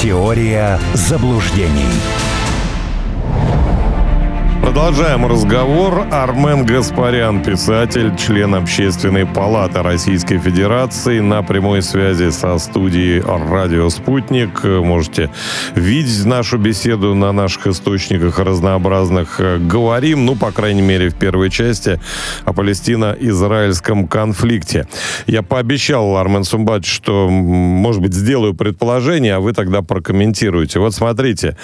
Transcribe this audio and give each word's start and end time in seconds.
Теория 0.00 0.80
заблуждений. 0.94 1.84
Продолжаем 4.62 5.26
разговор. 5.26 6.06
Армен 6.10 6.66
Гаспарян, 6.66 7.42
писатель, 7.42 8.14
член 8.16 8.54
Общественной 8.54 9.26
палаты 9.26 9.82
Российской 9.82 10.38
Федерации, 10.38 11.20
на 11.20 11.42
прямой 11.42 11.82
связи 11.82 12.30
со 12.30 12.58
студией 12.58 13.20
«Радио 13.20 13.88
Спутник». 13.88 14.62
Можете 14.62 15.30
видеть 15.74 16.24
нашу 16.26 16.58
беседу 16.58 17.14
на 17.14 17.32
наших 17.32 17.68
источниках 17.68 18.38
разнообразных. 18.38 19.40
Говорим, 19.66 20.26
ну, 20.26 20.36
по 20.36 20.52
крайней 20.52 20.82
мере, 20.82 21.08
в 21.08 21.14
первой 21.14 21.50
части 21.50 21.98
о 22.44 22.52
палестино-израильском 22.52 24.06
конфликте. 24.06 24.86
Я 25.26 25.42
пообещал, 25.42 26.16
Армен 26.16 26.44
Сумбач, 26.44 26.86
что, 26.86 27.28
может 27.30 28.02
быть, 28.02 28.14
сделаю 28.14 28.54
предположение, 28.54 29.34
а 29.34 29.40
вы 29.40 29.52
тогда 29.52 29.82
прокомментируете. 29.82 30.80
Вот 30.80 30.94
смотрите, 30.94 31.56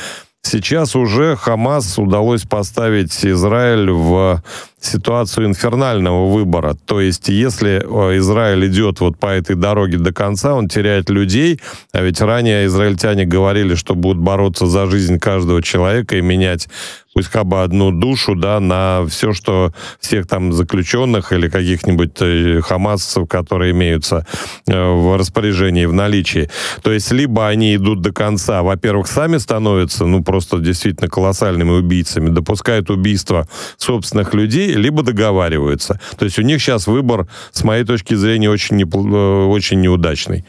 Сейчас 0.47 0.95
уже 0.95 1.35
Хамас 1.35 1.99
удалось 1.99 2.43
поставить 2.45 3.27
Израиль 3.27 3.91
в 3.91 4.41
ситуацию 4.87 5.47
инфернального 5.47 6.27
выбора. 6.27 6.77
То 6.87 7.01
есть, 7.01 7.29
если 7.29 7.83
э, 7.83 8.19
Израиль 8.19 8.67
идет 8.69 9.01
вот 9.01 9.19
по 9.19 9.27
этой 9.27 9.57
дороге 9.57 9.99
до 9.99 10.13
конца, 10.13 10.55
он 10.55 10.69
теряет 10.69 11.11
людей, 11.11 11.61
а 11.93 12.03
ведь 12.03 12.21
ранее 12.21 12.67
израильтяне 12.67 13.25
говорили, 13.25 13.75
что 13.75 13.95
будут 13.95 14.23
бороться 14.23 14.67
за 14.67 14.87
жизнь 14.87 15.19
каждого 15.19 15.63
человека 15.63 16.17
и 16.17 16.21
менять 16.21 16.69
пусть 17.17 17.29
хотя 17.29 17.45
бы 17.45 17.63
одну 17.63 17.93
душу, 17.93 18.35
да, 18.35 18.61
на 18.61 19.07
все, 19.09 19.33
что 19.33 19.73
всех 20.01 20.27
там 20.27 20.53
заключенных 20.53 21.33
или 21.33 21.49
каких-нибудь 21.49 22.11
э, 22.21 22.61
хамасцев, 22.61 23.27
которые 23.27 23.71
имеются 23.71 24.27
э, 24.69 24.79
в 24.79 25.17
распоряжении, 25.17 25.87
в 25.87 25.95
наличии. 25.95 26.51
То 26.83 26.93
есть 26.93 27.11
либо 27.13 27.49
они 27.49 27.75
идут 27.75 28.03
до 28.03 28.13
конца, 28.13 28.63
во-первых, 28.63 29.07
сами 29.07 29.39
становятся, 29.39 30.05
ну, 30.05 30.23
просто 30.23 30.59
действительно 30.59 31.09
колоссальными 31.09 31.71
убийцами, 31.71 32.29
допускают 32.29 32.91
убийство 32.91 33.49
собственных 33.79 34.35
людей, 34.35 34.75
либо 34.79 35.03
договариваются. 35.03 36.01
То 36.19 36.25
есть 36.25 36.39
у 36.39 36.43
них 36.43 36.61
сейчас 36.61 36.87
выбор, 36.87 37.29
с 37.53 37.65
моей 37.65 37.85
точки 37.85 38.15
зрения, 38.15 38.51
очень, 38.51 38.77
не, 38.77 38.85
э, 38.85 39.47
очень 39.47 39.81
неудачный. 39.81 40.45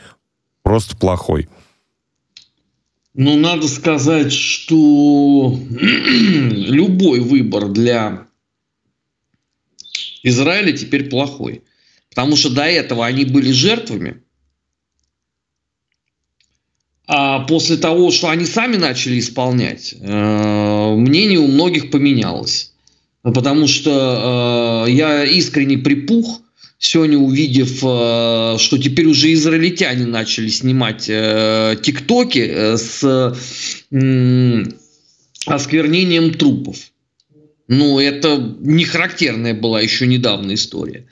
Просто 0.63 0.95
плохой. 0.97 1.47
Ну, 3.13 3.37
надо 3.37 3.67
сказать, 3.67 4.31
что 4.31 5.57
любой 5.69 7.19
выбор 7.19 7.69
для 7.69 8.27
Израиля 10.23 10.71
теперь 10.71 11.09
плохой. 11.09 11.63
Потому 12.09 12.35
что 12.35 12.49
до 12.49 12.63
этого 12.63 13.05
они 13.05 13.25
были 13.25 13.51
жертвами. 13.51 14.21
А 17.07 17.39
после 17.45 17.77
того, 17.77 18.11
что 18.11 18.29
они 18.29 18.45
сами 18.45 18.75
начали 18.75 19.19
исполнять, 19.19 19.95
э, 19.97 20.95
мнение 20.95 21.39
у 21.39 21.47
многих 21.47 21.89
поменялось. 21.89 22.73
Потому 23.33 23.67
что 23.67 24.85
э, 24.87 24.91
я 24.91 25.25
искренне 25.25 25.77
припух 25.77 26.41
сегодня 26.79 27.17
увидев, 27.17 27.83
э, 27.83 28.57
что 28.57 28.77
теперь 28.77 29.07
уже 29.07 29.33
израильтяне 29.33 30.05
начали 30.05 30.47
снимать 30.47 31.09
э, 31.09 31.75
тиктоки 31.81 32.39
э, 32.39 32.77
с 32.77 33.35
осквернением 35.45 36.33
трупов. 36.33 36.77
Ну, 37.67 37.99
это 37.99 38.55
не 38.61 38.85
характерная 38.85 39.53
была 39.53 39.81
еще 39.81 40.07
недавно 40.07 40.53
история. 40.53 41.05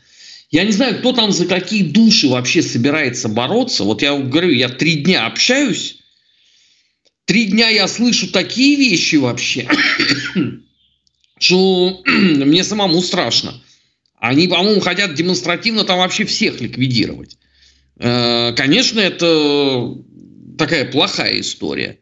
Я 0.51 0.63
не 0.63 0.71
знаю, 0.71 0.99
кто 0.99 1.11
там 1.11 1.33
за 1.33 1.45
какие 1.47 1.83
души 1.83 2.29
вообще 2.29 2.61
собирается 2.61 3.27
бороться. 3.27 3.83
Вот 3.83 4.01
я 4.01 4.15
говорю, 4.17 4.51
я 4.51 4.69
три 4.69 4.95
дня 4.95 5.25
общаюсь, 5.25 5.97
три 7.25 7.45
дня 7.45 7.67
я 7.67 7.89
слышу 7.89 8.31
такие 8.31 8.77
вещи 8.77 9.17
вообще, 9.17 9.67
что 11.37 12.01
мне 12.05 12.63
самому 12.63 13.01
страшно. 13.01 13.53
Они, 14.17 14.47
по-моему, 14.47 14.81
хотят 14.81 15.13
демонстративно 15.13 15.83
там 15.83 15.99
вообще 15.99 16.25
всех 16.25 16.61
ликвидировать. 16.61 17.37
Э, 17.97 18.53
конечно, 18.53 18.99
это 18.99 19.95
такая 20.57 20.85
плохая 20.85 21.39
история. 21.39 21.99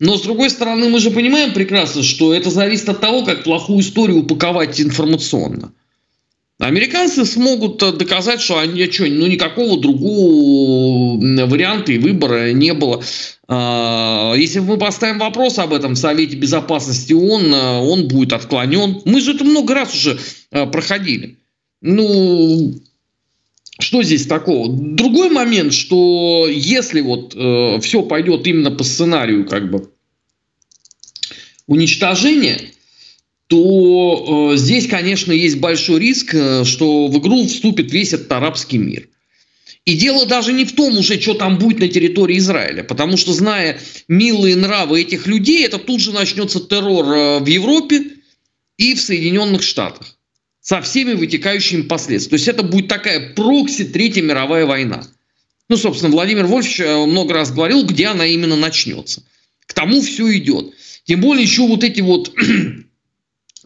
Но, 0.00 0.16
с 0.16 0.22
другой 0.22 0.50
стороны, 0.50 0.88
мы 0.88 1.00
же 1.00 1.10
понимаем 1.10 1.52
прекрасно, 1.52 2.02
что 2.02 2.32
это 2.32 2.50
зависит 2.50 2.88
от 2.88 3.00
того, 3.00 3.24
как 3.24 3.42
плохую 3.42 3.80
историю 3.80 4.18
упаковать 4.18 4.80
информационно. 4.80 5.72
Американцы 6.58 7.24
смогут 7.24 7.82
э, 7.82 7.92
доказать, 7.92 8.40
что 8.40 8.58
они 8.58 8.90
что, 8.90 9.04
ну 9.04 9.26
никакого 9.26 9.80
другого 9.80 11.16
варианта 11.46 11.92
и 11.92 11.98
выбора 11.98 12.52
не 12.52 12.74
было. 12.74 13.02
А, 13.46 14.34
если 14.36 14.58
мы 14.58 14.76
поставим 14.76 15.20
вопрос 15.20 15.58
об 15.58 15.72
этом 15.72 15.94
в 15.94 15.98
Совете 15.98 16.36
Безопасности 16.36 17.12
ООН, 17.12 17.54
э, 17.54 17.78
он 17.78 18.08
будет 18.08 18.32
отклонен. 18.32 19.02
Мы 19.04 19.20
же 19.20 19.34
это 19.34 19.44
много 19.44 19.74
раз 19.74 19.94
уже 19.94 20.18
проходили. 20.50 21.36
Ну, 21.80 22.74
что 23.80 24.02
здесь 24.02 24.26
такого? 24.26 24.68
Другой 24.68 25.30
момент, 25.30 25.72
что 25.72 26.48
если 26.50 27.00
вот 27.00 27.34
э, 27.36 27.78
все 27.80 28.02
пойдет 28.02 28.46
именно 28.48 28.72
по 28.72 28.82
сценарию 28.82 29.46
как 29.46 29.70
бы 29.70 29.90
уничтожения, 31.68 32.72
то 33.48 34.52
э, 34.52 34.56
здесь, 34.56 34.86
конечно, 34.86 35.32
есть 35.32 35.56
большой 35.56 36.00
риск, 36.00 36.34
э, 36.34 36.64
что 36.64 37.08
в 37.08 37.18
игру 37.18 37.46
вступит 37.46 37.90
весь 37.90 38.12
этот 38.12 38.30
арабский 38.30 38.78
мир. 38.78 39.08
И 39.86 39.94
дело 39.94 40.26
даже 40.26 40.52
не 40.52 40.66
в 40.66 40.72
том 40.74 40.98
уже, 40.98 41.18
что 41.18 41.32
там 41.32 41.56
будет 41.56 41.80
на 41.80 41.88
территории 41.88 42.36
Израиля, 42.36 42.84
потому 42.84 43.16
что, 43.16 43.32
зная 43.32 43.80
милые 44.06 44.54
нравы 44.54 45.00
этих 45.00 45.26
людей, 45.26 45.64
это 45.64 45.78
тут 45.78 46.00
же 46.00 46.12
начнется 46.12 46.60
террор 46.60 47.06
э, 47.06 47.38
в 47.38 47.46
Европе 47.46 48.02
и 48.76 48.94
в 48.94 49.00
Соединенных 49.00 49.62
Штатах 49.62 50.18
со 50.60 50.82
всеми 50.82 51.14
вытекающими 51.14 51.82
последствиями. 51.82 52.30
То 52.30 52.34
есть 52.34 52.48
это 52.48 52.62
будет 52.62 52.88
такая 52.88 53.32
прокси 53.32 53.84
Третья 53.84 54.20
мировая 54.20 54.66
война. 54.66 55.06
Ну, 55.70 55.78
собственно, 55.78 56.12
Владимир 56.12 56.44
Вольфович 56.44 56.80
э, 56.80 57.06
много 57.06 57.32
раз 57.32 57.50
говорил, 57.50 57.86
где 57.86 58.08
она 58.08 58.26
именно 58.26 58.56
начнется. 58.56 59.22
К 59.64 59.72
тому 59.72 60.02
все 60.02 60.36
идет. 60.36 60.74
Тем 61.04 61.22
более 61.22 61.44
еще 61.44 61.66
вот 61.66 61.82
эти 61.82 62.02
вот 62.02 62.30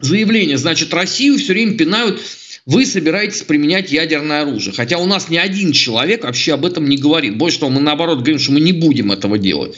заявления, 0.05 0.57
значит, 0.57 0.93
Россию 0.93 1.37
все 1.37 1.53
время 1.53 1.77
пинают, 1.77 2.21
вы 2.65 2.85
собираетесь 2.85 3.41
применять 3.41 3.91
ядерное 3.91 4.41
оружие. 4.43 4.73
Хотя 4.73 4.97
у 4.97 5.05
нас 5.05 5.29
ни 5.29 5.37
один 5.37 5.73
человек 5.73 6.23
вообще 6.23 6.53
об 6.53 6.65
этом 6.65 6.87
не 6.87 6.97
говорит. 6.97 7.37
Больше 7.37 7.59
того, 7.59 7.71
мы 7.71 7.81
наоборот 7.81 8.19
говорим, 8.19 8.39
что 8.39 8.53
мы 8.53 8.61
не 8.61 8.71
будем 8.71 9.11
этого 9.11 9.37
делать. 9.37 9.77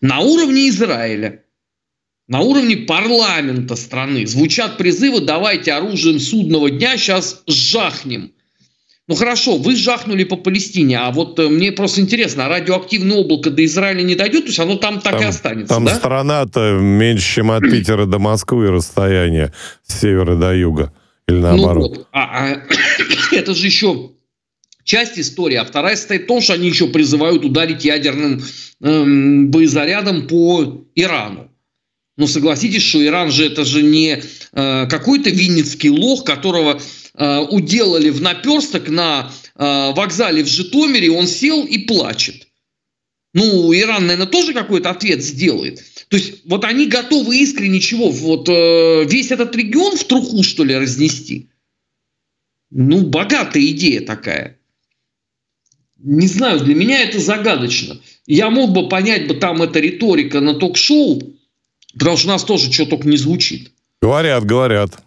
На 0.00 0.20
уровне 0.20 0.68
Израиля 0.68 1.44
на 2.26 2.40
уровне 2.40 2.78
парламента 2.78 3.76
страны 3.76 4.26
звучат 4.26 4.78
призывы 4.78 5.20
«давайте 5.20 5.72
оружием 5.72 6.18
судного 6.18 6.70
дня 6.70 6.96
сейчас 6.96 7.42
жахнем». 7.46 8.32
Ну 9.06 9.16
хорошо, 9.16 9.58
вы 9.58 9.76
жахнули 9.76 10.24
по 10.24 10.36
Палестине, 10.36 10.98
а 10.98 11.10
вот 11.10 11.38
э, 11.38 11.48
мне 11.48 11.72
просто 11.72 12.00
интересно, 12.00 12.46
а 12.46 12.48
радиоактивное 12.48 13.18
облако 13.18 13.50
до 13.50 13.62
Израиля 13.66 14.02
не 14.02 14.14
дойдет, 14.14 14.44
то 14.44 14.46
есть 14.46 14.58
оно 14.58 14.76
там 14.76 15.00
так 15.00 15.12
там, 15.12 15.22
и 15.22 15.24
останется, 15.26 15.74
Там 15.74 15.84
да? 15.84 15.94
страна-то 15.94 16.78
меньше, 16.80 17.34
чем 17.34 17.50
от 17.50 17.62
Питера 17.64 18.06
до 18.06 18.18
Москвы 18.18 18.70
расстояние 18.70 19.52
с 19.82 20.00
севера 20.00 20.36
до 20.36 20.54
юга, 20.54 20.90
или 21.28 21.36
наоборот. 21.36 21.90
Ну 21.92 21.98
вот, 21.98 22.08
а, 22.12 22.54
а, 22.54 22.62
это 23.32 23.54
же 23.54 23.66
еще 23.66 24.12
часть 24.84 25.18
истории, 25.18 25.56
а 25.56 25.66
вторая 25.66 25.96
состоит 25.96 26.22
в 26.22 26.26
том, 26.26 26.40
что 26.40 26.54
они 26.54 26.68
еще 26.68 26.86
призывают 26.86 27.44
ударить 27.44 27.84
ядерным 27.84 28.42
эм, 28.80 29.50
боезарядом 29.50 30.26
по 30.26 30.86
Ирану. 30.94 31.50
Ну, 32.16 32.26
согласитесь, 32.26 32.82
что 32.82 33.04
Иран 33.04 33.30
же 33.32 33.44
это 33.44 33.64
же 33.64 33.82
не 33.82 34.22
э, 34.52 34.86
какой-то 34.86 35.30
винницкий 35.30 35.90
лох, 35.90 36.24
которого 36.24 36.80
э, 37.14 37.38
уделали 37.50 38.10
в 38.10 38.20
наперсток 38.20 38.88
на 38.88 39.30
э, 39.54 39.92
вокзале 39.92 40.42
в 40.42 40.48
Житомире, 40.48 41.10
он 41.10 41.26
сел 41.26 41.64
и 41.64 41.78
плачет. 41.78 42.48
Ну, 43.32 43.74
Иран, 43.74 44.06
наверное, 44.06 44.26
тоже 44.26 44.52
какой-то 44.52 44.90
ответ 44.90 45.22
сделает. 45.22 45.82
То 46.08 46.16
есть 46.16 46.44
вот 46.46 46.64
они 46.64 46.86
готовы 46.86 47.36
искренне 47.38 47.80
чего? 47.80 48.10
Вот 48.10 48.48
э, 48.48 49.04
весь 49.04 49.30
этот 49.30 49.54
регион 49.56 49.96
в 49.96 50.04
труху, 50.04 50.42
что 50.42 50.64
ли, 50.64 50.76
разнести? 50.76 51.50
Ну, 52.70 53.02
богатая 53.02 53.64
идея 53.66 54.00
такая. 54.00 54.58
Не 55.98 56.26
знаю, 56.26 56.60
для 56.60 56.74
меня 56.74 57.02
это 57.02 57.18
загадочно. 57.18 57.98
Я 58.26 58.50
мог 58.50 58.72
бы 58.72 58.88
понять 58.88 59.26
бы 59.26 59.34
там 59.34 59.62
эта 59.62 59.80
риторика 59.80 60.40
на 60.40 60.54
ток-шоу, 60.54 61.34
Потому 61.98 62.16
что 62.16 62.28
у 62.28 62.30
нас 62.32 62.44
тоже 62.44 62.72
что 62.72 62.86
только 62.86 63.08
не 63.08 63.16
звучит. 63.16 63.72
Говорят, 64.02 64.44
говорят. 64.44 65.03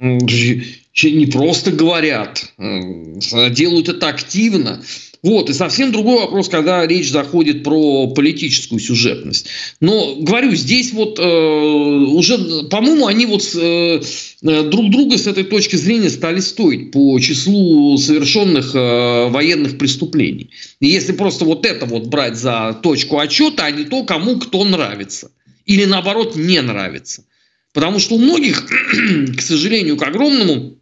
Не 0.00 1.26
просто 1.26 1.70
говорят, 1.70 2.52
а 2.58 3.50
делают 3.50 3.88
это 3.88 4.08
активно. 4.08 4.82
Вот, 5.22 5.50
и 5.50 5.52
совсем 5.52 5.92
другой 5.92 6.20
вопрос, 6.20 6.48
когда 6.48 6.86
речь 6.86 7.10
заходит 7.10 7.62
про 7.62 8.06
политическую 8.06 8.80
сюжетность. 8.80 9.48
Но, 9.78 10.16
говорю, 10.16 10.54
здесь 10.54 10.92
вот 10.92 11.18
э, 11.18 11.22
уже, 11.22 12.64
по-моему, 12.70 13.06
они 13.06 13.26
вот 13.26 13.42
э, 13.54 14.00
друг 14.40 14.90
друга 14.90 15.18
с 15.18 15.26
этой 15.26 15.44
точки 15.44 15.76
зрения 15.76 16.08
стали 16.08 16.40
стоить 16.40 16.92
по 16.92 17.18
числу 17.20 17.98
совершенных 17.98 18.74
э, 18.74 19.28
военных 19.28 19.76
преступлений. 19.76 20.48
И 20.80 20.86
если 20.86 21.12
просто 21.12 21.44
вот 21.44 21.66
это 21.66 21.84
вот 21.84 22.06
брать 22.06 22.38
за 22.38 22.78
точку 22.82 23.18
отчета, 23.18 23.66
а 23.66 23.70
не 23.70 23.84
то, 23.84 24.04
кому 24.04 24.38
кто 24.38 24.64
нравится. 24.64 25.30
Или 25.66 25.84
наоборот, 25.84 26.34
не 26.34 26.62
нравится. 26.62 27.24
Потому 27.72 27.98
что 27.98 28.16
у 28.16 28.18
многих, 28.18 28.66
к 29.36 29.40
сожалению, 29.40 29.96
к 29.96 30.02
огромному, 30.02 30.78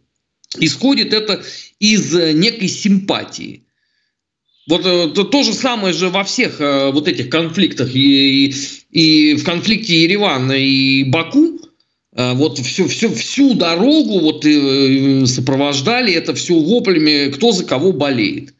исходит 0.59 1.13
это 1.13 1.43
из 1.79 2.13
некой 2.13 2.67
симпатии– 2.67 3.63
вот 4.69 4.85
э, 4.85 5.07
то, 5.15 5.23
то 5.23 5.41
же 5.41 5.53
самое 5.53 5.95
же 5.95 6.09
во 6.09 6.23
всех 6.23 6.61
э, 6.61 6.91
вот 6.91 7.07
этих 7.07 7.29
конфликтах 7.29 7.89
и, 7.95 8.53
и 8.91 9.33
в 9.33 9.43
конфликте 9.43 10.03
Еревана 10.03 10.51
и 10.51 11.03
Баку. 11.05 11.59
Э, 12.15 12.33
вот 12.33 12.59
всю, 12.59 12.87
всю, 12.87 13.11
всю 13.15 13.55
дорогу 13.55 14.19
вот 14.19 14.45
э, 14.45 15.25
сопровождали 15.25 16.13
это 16.13 16.35
все 16.35 16.53
воплями, 16.53 17.31
кто 17.31 17.51
за 17.51 17.65
кого 17.65 17.93
болеет. 17.93 18.53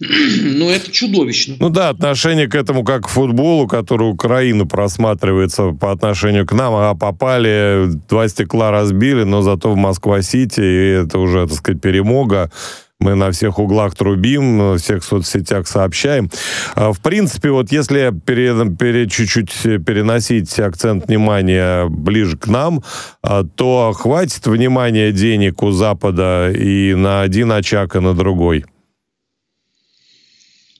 Ну, 0.00 0.70
это 0.70 0.90
чудовищно. 0.90 1.56
Ну 1.58 1.70
да, 1.70 1.88
отношение 1.88 2.48
к 2.48 2.54
этому 2.54 2.84
как 2.84 3.06
к 3.06 3.08
футболу, 3.08 3.66
который 3.66 4.10
Украина 4.10 4.66
просматривается 4.66 5.72
по 5.72 5.92
отношению 5.92 6.46
к 6.46 6.52
нам, 6.52 6.74
а 6.74 6.94
попали, 6.94 7.88
два 8.08 8.28
стекла 8.28 8.70
разбили, 8.70 9.24
но 9.24 9.42
зато 9.42 9.72
в 9.72 9.76
Москва-Сити, 9.76 10.60
и 10.60 11.04
это 11.04 11.18
уже, 11.18 11.46
так 11.46 11.56
сказать, 11.56 11.80
перемога 11.80 12.50
мы 12.98 13.14
на 13.14 13.30
всех 13.30 13.58
углах 13.58 13.94
трубим, 13.94 14.56
на 14.56 14.78
всех 14.78 15.04
соцсетях 15.04 15.68
сообщаем. 15.68 16.30
А, 16.74 16.92
в 16.92 17.00
принципе, 17.00 17.50
вот 17.50 17.70
если 17.70 18.12
пере, 18.24 18.54
пере, 18.78 19.06
чуть-чуть 19.06 19.52
переносить 19.84 20.58
акцент 20.58 21.06
внимания 21.06 21.86
ближе 21.88 22.36
к 22.38 22.46
нам, 22.46 22.82
а, 23.22 23.44
то 23.44 23.92
хватит 23.92 24.46
внимания 24.46 25.12
денег 25.12 25.62
у 25.62 25.72
Запада 25.72 26.50
и 26.50 26.94
на 26.94 27.20
один 27.20 27.52
очаг, 27.52 27.96
и 27.96 28.00
на 28.00 28.14
другой. 28.14 28.64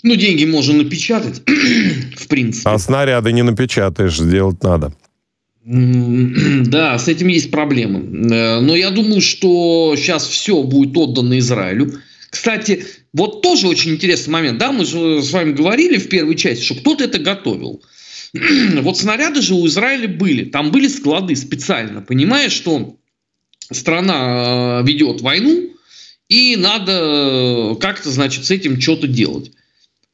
Ну, 0.06 0.14
деньги 0.14 0.44
можно 0.44 0.74
напечатать, 0.74 1.42
в 2.16 2.28
принципе. 2.28 2.70
А 2.70 2.78
снаряды 2.78 3.32
не 3.32 3.42
напечатаешь, 3.42 4.16
сделать 4.16 4.62
надо. 4.62 4.92
Да, 5.64 6.96
с 6.96 7.08
этим 7.08 7.26
есть 7.26 7.50
проблемы. 7.50 8.30
Э, 8.32 8.60
но 8.60 8.76
я 8.76 8.90
думаю, 8.90 9.20
что 9.20 9.96
сейчас 9.96 10.24
все 10.24 10.62
будет 10.62 10.96
отдано 10.96 11.36
Израилю. 11.40 11.94
Кстати, 12.30 12.84
вот 13.12 13.42
тоже 13.42 13.66
очень 13.66 13.94
интересный 13.94 14.30
момент. 14.30 14.58
Да, 14.58 14.70
мы 14.70 14.84
же 14.84 15.20
с 15.20 15.32
вами 15.32 15.50
говорили 15.50 15.98
в 15.98 16.08
первой 16.08 16.36
части, 16.36 16.62
что 16.62 16.76
кто-то 16.76 17.02
это 17.02 17.18
готовил. 17.18 17.82
Вот 18.82 18.96
снаряды 18.96 19.42
же 19.42 19.54
у 19.54 19.66
Израиля 19.66 20.06
были. 20.06 20.44
Там 20.44 20.70
были 20.70 20.86
склады 20.86 21.34
специально. 21.34 22.00
Понимаешь, 22.00 22.52
что 22.52 22.96
страна 23.72 24.82
э, 24.82 24.86
ведет 24.86 25.20
войну, 25.20 25.68
и 26.28 26.54
надо 26.54 27.76
как-то, 27.80 28.08
значит, 28.10 28.44
с 28.44 28.52
этим 28.52 28.80
что-то 28.80 29.08
делать. 29.08 29.50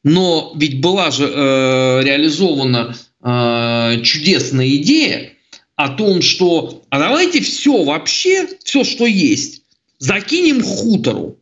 Но 0.03 0.53
ведь 0.55 0.81
была 0.81 1.11
же 1.11 1.25
э, 1.25 2.01
реализована 2.03 2.95
э, 3.23 4.01
чудесная 4.03 4.67
идея 4.75 5.33
о 5.75 5.89
том, 5.89 6.21
что 6.21 6.83
а 6.89 6.99
давайте 6.99 7.41
все 7.41 7.83
вообще, 7.83 8.47
все, 8.63 8.83
что 8.83 9.05
есть, 9.05 9.63
закинем 9.99 10.61
хутору. 10.61 11.39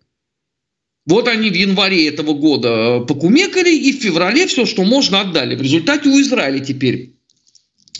Вот 1.07 1.27
они 1.27 1.49
в 1.49 1.55
январе 1.55 2.07
этого 2.07 2.33
года 2.33 2.69
э, 2.69 3.05
покумекали, 3.05 3.75
и 3.75 3.97
в 3.97 4.01
феврале 4.01 4.45
все, 4.45 4.65
что 4.65 4.83
можно, 4.83 5.21
отдали. 5.21 5.55
В 5.55 5.61
результате 5.61 6.09
у 6.09 6.21
Израиля 6.21 6.59
теперь 6.59 7.15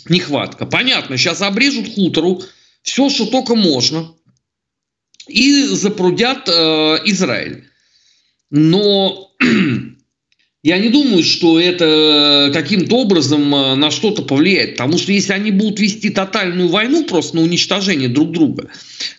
нехватка. 0.08 0.66
Понятно, 0.66 1.16
сейчас 1.16 1.42
обрежут 1.42 1.92
хутору 1.92 2.42
все, 2.82 3.08
что 3.10 3.26
только 3.26 3.56
можно, 3.56 4.14
и 5.26 5.64
запрудят 5.64 6.48
э, 6.48 6.98
Израиль. 7.06 7.64
Но 8.50 9.32
я 10.62 10.78
не 10.78 10.90
думаю, 10.90 11.24
что 11.24 11.58
это 11.58 12.50
каким-то 12.52 12.98
образом 12.98 13.52
э, 13.52 13.74
на 13.74 13.90
что-то 13.90 14.22
повлияет. 14.22 14.72
Потому 14.72 14.96
что 14.96 15.10
если 15.10 15.32
они 15.32 15.50
будут 15.50 15.80
вести 15.80 16.10
тотальную 16.10 16.68
войну 16.68 17.04
просто 17.04 17.36
на 17.36 17.42
уничтожение 17.42 18.08
друг 18.08 18.30
друга, 18.30 18.68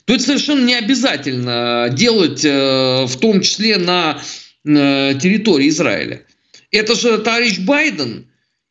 то 0.06 0.14
это 0.14 0.24
совершенно 0.24 0.66
не 0.66 0.76
обязательно 0.76 1.90
делать 1.92 2.46
э, 2.46 3.06
в 3.06 3.18
том 3.18 3.42
числе 3.42 3.78
на 3.78 4.22
э, 4.64 5.20
территории 5.22 5.68
Израиля. 5.68 6.24
Это 6.72 6.96
же 6.96 7.18
товарищ 7.18 7.60
Байден 7.60 8.28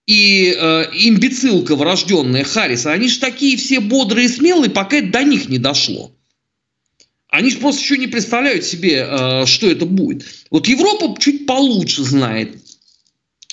и 0.07 0.51
имбецилка 0.51 1.77
врожденная 1.77 2.43
Харриса, 2.43 2.91
они 2.91 3.09
же 3.09 3.21
такие 3.21 3.57
все 3.57 3.79
бодрые 3.79 4.27
и 4.27 4.29
смелые, 4.29 4.69
пока 4.69 4.97
это 4.97 5.13
до 5.13 5.23
них 5.23 5.49
не 5.49 5.59
дошло. 5.59 6.11
Они 7.29 7.51
же 7.51 7.59
просто 7.59 7.83
еще 7.83 7.97
не 7.99 8.09
представляют 8.09 8.65
себе, 8.65 9.45
что 9.47 9.71
это 9.71 9.87
будет. 9.87 10.25
Вот 10.51 10.67
Европа 10.67 11.15
чуть 11.21 11.47
получше 11.47 12.03
знает 12.03 12.62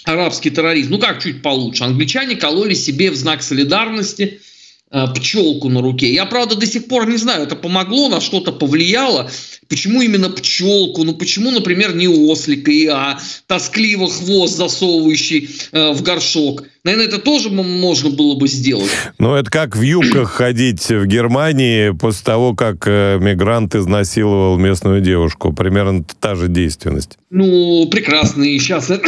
арабский 0.09 0.49
терроризм. 0.49 0.91
Ну 0.91 0.99
как 0.99 1.21
чуть 1.21 1.41
получше? 1.41 1.83
Англичане 1.83 2.35
кололи 2.35 2.73
себе 2.73 3.11
в 3.11 3.15
знак 3.15 3.43
солидарности 3.43 4.41
пчелку 4.89 5.69
на 5.69 5.81
руке. 5.81 6.13
Я, 6.13 6.25
правда, 6.25 6.55
до 6.55 6.65
сих 6.65 6.87
пор 6.87 7.07
не 7.07 7.17
знаю, 7.17 7.43
это 7.43 7.55
помогло, 7.55 8.09
на 8.09 8.21
что-то 8.21 8.51
повлияло. 8.51 9.29
Почему 9.67 10.01
именно 10.01 10.29
пчелку? 10.31 11.03
Ну 11.03 11.13
почему, 11.13 11.51
например, 11.51 11.95
не 11.95 12.07
ослика, 12.07 12.71
а 12.91 13.19
тоскливо 13.45 14.09
хвост 14.09 14.57
засовывающий 14.57 15.49
э, 15.71 15.91
в 15.93 16.01
горшок? 16.01 16.63
Наверное, 16.83 17.07
это 17.07 17.19
тоже 17.19 17.49
можно 17.49 18.09
было 18.09 18.35
бы 18.35 18.47
сделать. 18.47 18.89
Ну, 19.19 19.35
это 19.35 19.51
как 19.51 19.75
в 19.75 19.81
юбках 19.81 20.31
ходить 20.31 20.89
в 20.89 21.05
Германии 21.05 21.91
после 21.91 22.23
того, 22.23 22.55
как 22.55 22.87
э, 22.87 23.19
мигрант 23.19 23.75
изнасиловал 23.75 24.57
местную 24.57 25.01
девушку. 25.01 25.53
Примерно 25.53 26.03
та 26.19 26.33
же 26.33 26.47
действенность. 26.47 27.19
Ну, 27.29 27.87
прекрасно. 27.91 28.43
И 28.43 28.57
сейчас 28.57 28.89
это, 28.89 29.07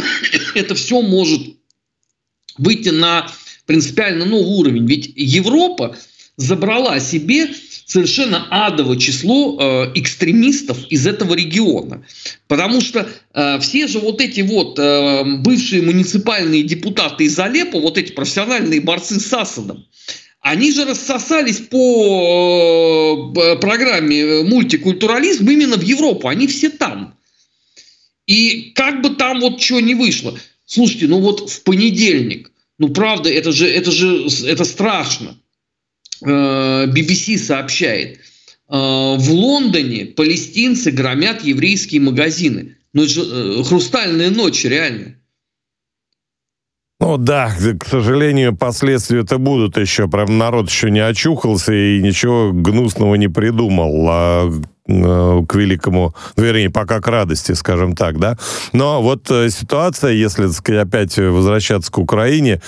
это 0.54 0.75
все 0.75 1.01
может 1.01 1.42
выйти 2.57 2.89
на 2.89 3.25
принципиально 3.71 4.25
новый 4.25 4.59
уровень. 4.59 4.85
Ведь 4.85 5.13
Европа 5.15 5.95
забрала 6.35 7.00
себе 7.00 7.47
совершенно 7.85 8.45
адово 8.50 9.00
число 9.00 9.57
э, 9.57 9.91
экстремистов 9.95 10.77
из 10.89 11.07
этого 11.07 11.35
региона. 11.35 12.06
Потому 12.50 12.81
что 12.81 13.07
э, 13.33 13.59
все 13.62 13.88
же 13.88 14.00
вот 14.00 14.19
эти 14.19 14.41
вот 14.41 14.77
э, 14.77 15.23
бывшие 15.38 15.83
муниципальные 15.83 16.63
депутаты 16.63 17.23
из 17.23 17.39
Алеппо, 17.39 17.79
вот 17.79 17.97
эти 17.97 18.12
профессиональные 18.12 18.81
борцы 18.81 19.21
с 19.21 19.33
Асадом, 19.33 19.85
они 20.41 20.73
же 20.73 20.83
рассосались 20.83 21.59
по 21.59 23.31
э, 23.33 23.56
программе 23.56 24.44
мультикультурализм 24.44 25.50
именно 25.50 25.77
в 25.77 25.83
Европу. 25.83 26.27
Они 26.27 26.45
все 26.47 26.69
там. 26.69 27.15
И 28.27 28.73
как 28.75 29.01
бы 29.01 29.12
там 29.12 29.39
вот 29.39 29.62
что 29.62 29.79
не 29.79 29.95
вышло. 29.95 30.38
Слушайте, 30.65 31.07
ну 31.07 31.19
вот 31.19 31.50
в 31.50 31.63
понедельник, 31.63 32.50
ну 32.81 32.89
правда, 32.89 33.30
это 33.30 33.52
же, 33.52 33.68
это 33.69 33.92
же 33.92 34.26
это 34.47 34.66
страшно. 34.66 35.38
BBC 36.23 37.35
э, 37.35 37.38
сообщает, 37.38 38.18
э, 38.18 38.19
в 38.69 39.31
Лондоне 39.31 40.06
палестинцы 40.06 40.90
громят 40.90 41.44
еврейские 41.44 42.02
магазины. 42.02 42.78
Ну, 42.94 43.04
это 43.04 43.11
же 43.11 43.21
э, 43.21 43.64
хрустальная 43.64 44.31
ночь, 44.31 44.66
реально. 44.66 45.16
Ну 47.00 47.18
да, 47.18 47.56
к 47.80 47.85
сожалению, 47.85 48.56
последствия 48.57 49.19
это 49.21 49.38
будут 49.38 49.78
еще. 49.78 50.07
Прям 50.07 50.40
народ 50.40 50.68
еще 50.68 50.90
не 50.90 51.06
очухался 51.06 51.73
и 51.73 52.02
ничего 52.02 52.52
гнусного 52.52 53.14
не 53.14 53.28
придумал. 53.28 54.07
А 54.09 54.52
к 54.92 55.56
великому, 55.56 56.14
ну, 56.36 56.44
вернее, 56.44 56.69
пока 56.69 57.00
к 57.00 57.07
радости, 57.07 57.54
скажем 57.54 57.95
так, 57.95 58.19
да. 58.19 58.38
Но 58.74 59.02
вот 59.02 59.30
э, 59.31 59.50
ситуация, 59.50 60.12
если, 60.12 60.48
опять 60.78 61.18
возвращаться 61.18 61.92
к 61.92 61.98
Украине, 61.98 62.62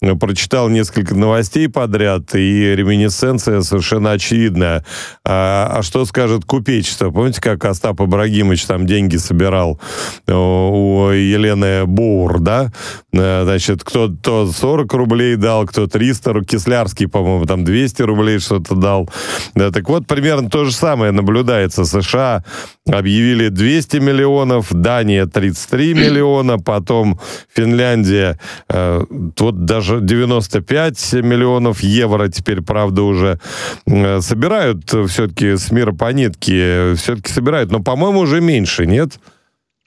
э, 0.00 0.14
прочитал 0.14 0.68
несколько 0.68 1.14
новостей 1.14 1.68
подряд, 1.68 2.34
и 2.34 2.74
реминесценция 2.76 3.62
совершенно 3.62 4.12
очевидная. 4.12 4.84
А, 5.24 5.72
а 5.76 5.82
что 5.82 6.04
скажет 6.04 6.44
купечество? 6.44 7.10
Помните, 7.10 7.40
как 7.40 7.64
Остап 7.64 8.00
Ибрагимович 8.00 8.64
там 8.64 8.86
деньги 8.86 9.16
собирал 9.16 9.80
у 10.26 11.08
Елены 11.10 11.86
Боур, 11.86 12.40
да? 12.40 12.72
Значит, 13.12 13.84
кто-то 13.84 14.50
40 14.52 14.92
рублей 14.94 15.36
дал, 15.36 15.66
кто 15.66 15.86
300, 15.86 16.44
Кислярский, 16.44 17.08
по-моему, 17.08 17.46
там 17.46 17.64
200 17.64 18.02
рублей 18.02 18.38
что-то 18.38 18.74
дал. 18.74 19.08
Да, 19.54 19.70
так 19.70 19.88
вот, 19.88 20.06
примерно 20.06 20.50
то 20.50 20.64
же 20.64 20.72
самое 20.72 21.12
наблюдается 21.12 21.69
касается 21.70 21.84
США, 21.84 22.44
объявили 22.86 23.48
200 23.48 23.98
миллионов, 23.98 24.68
Дания 24.70 25.26
33 25.26 25.94
миллиона, 25.94 26.58
потом 26.58 27.18
Финляндия, 27.54 28.38
э, 28.68 29.04
вот 29.38 29.64
даже 29.64 30.00
95 30.00 31.12
миллионов 31.14 31.82
евро 31.82 32.28
теперь, 32.28 32.60
правда, 32.60 33.02
уже 33.02 33.40
э, 33.86 34.20
собирают 34.20 34.84
все-таки 35.08 35.56
с 35.56 35.70
мира 35.70 35.92
по 35.92 36.12
нитке, 36.12 36.94
все-таки 36.96 37.32
собирают, 37.32 37.70
но, 37.70 37.80
по-моему, 37.80 38.20
уже 38.20 38.40
меньше, 38.40 38.86
нет? 38.86 39.18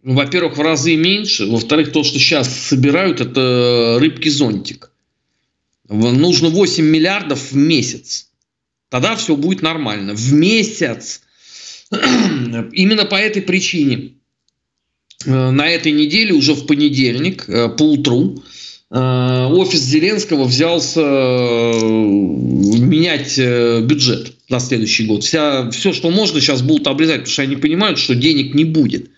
во-первых, 0.06 0.58
в 0.58 0.62
разы 0.62 0.98
меньше. 0.98 1.46
Во-вторых, 1.46 1.94
то, 1.94 2.04
что 2.04 2.20
сейчас 2.20 2.54
собирают, 2.54 3.22
это 3.22 3.98
рыбки-зонтик. 4.02 4.92
Нужно 5.88 6.50
8 6.50 6.84
миллиардов 6.84 7.52
в 7.52 7.56
месяц. 7.56 8.28
Тогда 8.94 9.16
все 9.16 9.36
будет 9.36 9.63
нормально. 9.63 10.13
В 10.13 10.34
месяц. 10.34 11.22
Именно 12.74 13.06
по 13.06 13.16
этой 13.16 13.42
причине 13.42 14.14
э, 15.26 15.50
на 15.52 15.70
этой 15.70 15.92
неделе, 15.92 16.34
уже 16.34 16.54
в 16.54 16.66
понедельник, 16.66 17.46
э, 17.48 17.70
по 17.70 17.84
утру, 17.84 18.44
э, 18.90 18.98
офис 18.98 19.82
Зеленского 19.82 20.46
взялся 20.46 21.02
менять 22.80 23.38
бюджет 23.86 24.34
на 24.50 24.60
следующий 24.60 25.06
год. 25.06 25.24
Вся, 25.24 25.70
все, 25.72 25.94
что 25.94 26.10
можно, 26.10 26.40
сейчас 26.40 26.62
будут 26.62 26.88
обрезать, 26.88 27.22
потому 27.22 27.32
что 27.32 27.42
они 27.44 27.56
понимают, 27.56 28.00
что 28.00 28.16
денег 28.16 28.54
не 28.56 28.66
будет. 28.66 29.10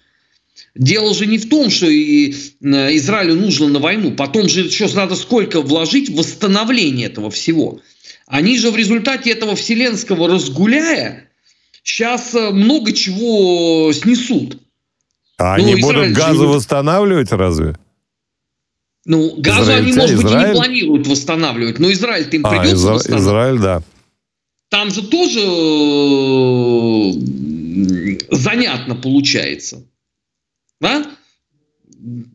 Дело 0.76 1.14
же 1.14 1.26
не 1.26 1.38
в 1.38 1.48
том, 1.48 1.70
что 1.70 1.88
и 1.88 2.32
Израилю 2.62 3.36
нужно 3.36 3.70
на 3.70 3.80
войну. 3.80 4.12
Потом 4.12 4.50
же 4.50 4.62
еще 4.62 4.90
надо 4.94 5.16
сколько 5.16 5.62
вложить 5.62 6.10
в 6.10 6.16
восстановление 6.16 7.08
этого 7.08 7.32
всего. 7.32 7.80
Они 8.28 8.58
же 8.58 8.72
в 8.72 8.76
результате 8.76 9.32
этого 9.32 9.56
вселенского 9.56 10.28
разгуляя 10.28 11.25
сейчас 11.86 12.36
э, 12.36 12.50
много 12.52 12.92
чего 12.92 13.94
снесут. 13.94 14.58
А 15.38 15.58
ну, 15.58 15.64
они 15.64 15.80
Израиль 15.80 16.10
будут 16.10 16.18
газу 16.18 16.40
же... 16.40 16.48
восстанавливать 16.48 17.32
разве? 17.32 17.78
Ну, 19.06 19.36
газу 19.38 19.72
они, 19.72 19.94
может 19.94 20.18
быть, 20.18 20.26
Израиль? 20.26 20.48
и 20.48 20.50
не 20.50 20.56
планируют 20.56 21.08
восстанавливать, 21.08 21.80
но 21.80 21.92
Израиль-то 21.92 22.36
им 22.36 22.46
а, 22.46 22.50
придется 22.50 22.76
Изра... 22.76 22.94
восстанавливать. 22.94 23.28
Израиль, 23.28 23.60
да. 23.60 23.84
Там 24.70 24.90
же 24.90 25.04
тоже 25.04 25.40
э, 25.40 27.12
занятно 28.36 28.96
получается. 28.96 29.84
Да? 30.82 31.06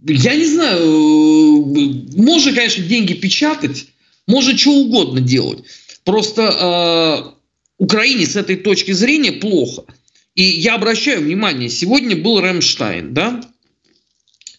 Я 0.06 0.36
не 0.36 0.46
знаю, 0.46 0.80
э, 0.80 2.20
можно, 2.22 2.52
конечно, 2.54 2.84
деньги 2.84 3.14
печатать, 3.14 3.88
можно 4.28 4.56
что 4.56 4.70
угодно 4.70 5.20
делать. 5.20 5.64
Просто 6.04 7.34
Украине 7.80 8.26
с 8.26 8.36
этой 8.36 8.56
точки 8.56 8.92
зрения 8.92 9.32
плохо. 9.32 9.84
И 10.34 10.42
я 10.42 10.74
обращаю 10.74 11.22
внимание, 11.22 11.70
сегодня 11.70 12.14
был 12.14 12.38
Ремштайн, 12.38 13.14
да? 13.14 13.40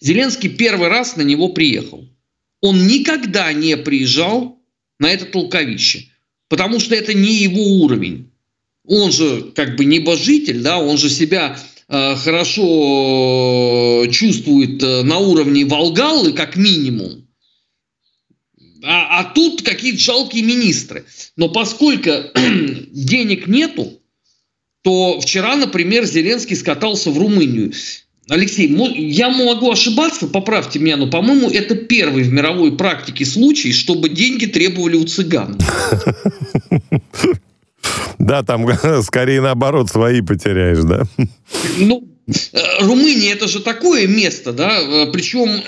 Зеленский 0.01 0.49
первый 0.49 0.89
раз 0.89 1.15
на 1.15 1.21
него 1.21 1.49
приехал. 1.49 2.09
Он 2.61 2.87
никогда 2.87 3.53
не 3.53 3.77
приезжал 3.77 4.59
на 4.97 5.11
это 5.11 5.25
толковище, 5.25 6.07
потому 6.49 6.79
что 6.79 6.95
это 6.95 7.13
не 7.13 7.35
его 7.35 7.63
уровень. 7.83 8.31
Он 8.87 9.11
же 9.11 9.51
как 9.55 9.75
бы 9.75 9.85
небожитель, 9.85 10.61
да, 10.61 10.79
он 10.79 10.97
же 10.97 11.11
себя 11.11 11.59
э, 11.89 12.15
хорошо 12.15 14.07
чувствует 14.11 14.81
э, 14.81 15.03
на 15.03 15.19
уровне 15.19 15.65
Волгалы 15.65 16.33
как 16.33 16.55
минимум. 16.55 17.20
А, 18.83 19.19
а 19.19 19.23
тут 19.25 19.61
какие-то 19.61 19.99
жалкие 19.99 20.43
министры. 20.43 21.05
Но 21.35 21.49
поскольку 21.49 22.09
денег 22.91 23.47
нету, 23.47 23.99
то 24.83 25.19
вчера, 25.19 25.55
например, 25.55 26.05
Зеленский 26.05 26.55
скатался 26.55 27.11
в 27.11 27.17
Румынию. 27.17 27.73
Алексей, 28.29 28.67
я 29.09 29.29
могу 29.29 29.71
ошибаться, 29.71 30.27
поправьте 30.27 30.79
меня, 30.79 30.95
но, 30.95 31.07
по-моему, 31.07 31.49
это 31.49 31.75
первый 31.75 32.23
в 32.23 32.31
мировой 32.31 32.77
практике 32.77 33.25
случай, 33.25 33.73
чтобы 33.73 34.09
деньги 34.09 34.45
требовали 34.45 34.95
у 34.95 35.05
цыган. 35.05 35.57
Да, 38.19 38.43
там 38.43 38.67
скорее 39.03 39.41
наоборот 39.41 39.89
свои 39.89 40.21
потеряешь, 40.21 40.83
да? 40.83 41.03
Ну, 41.79 42.07
Румыния 42.79 43.33
это 43.33 43.47
же 43.47 43.59
такое 43.59 44.07
место, 44.07 44.53
да, 44.53 44.79
э, 44.79 45.11
причем 45.11 45.63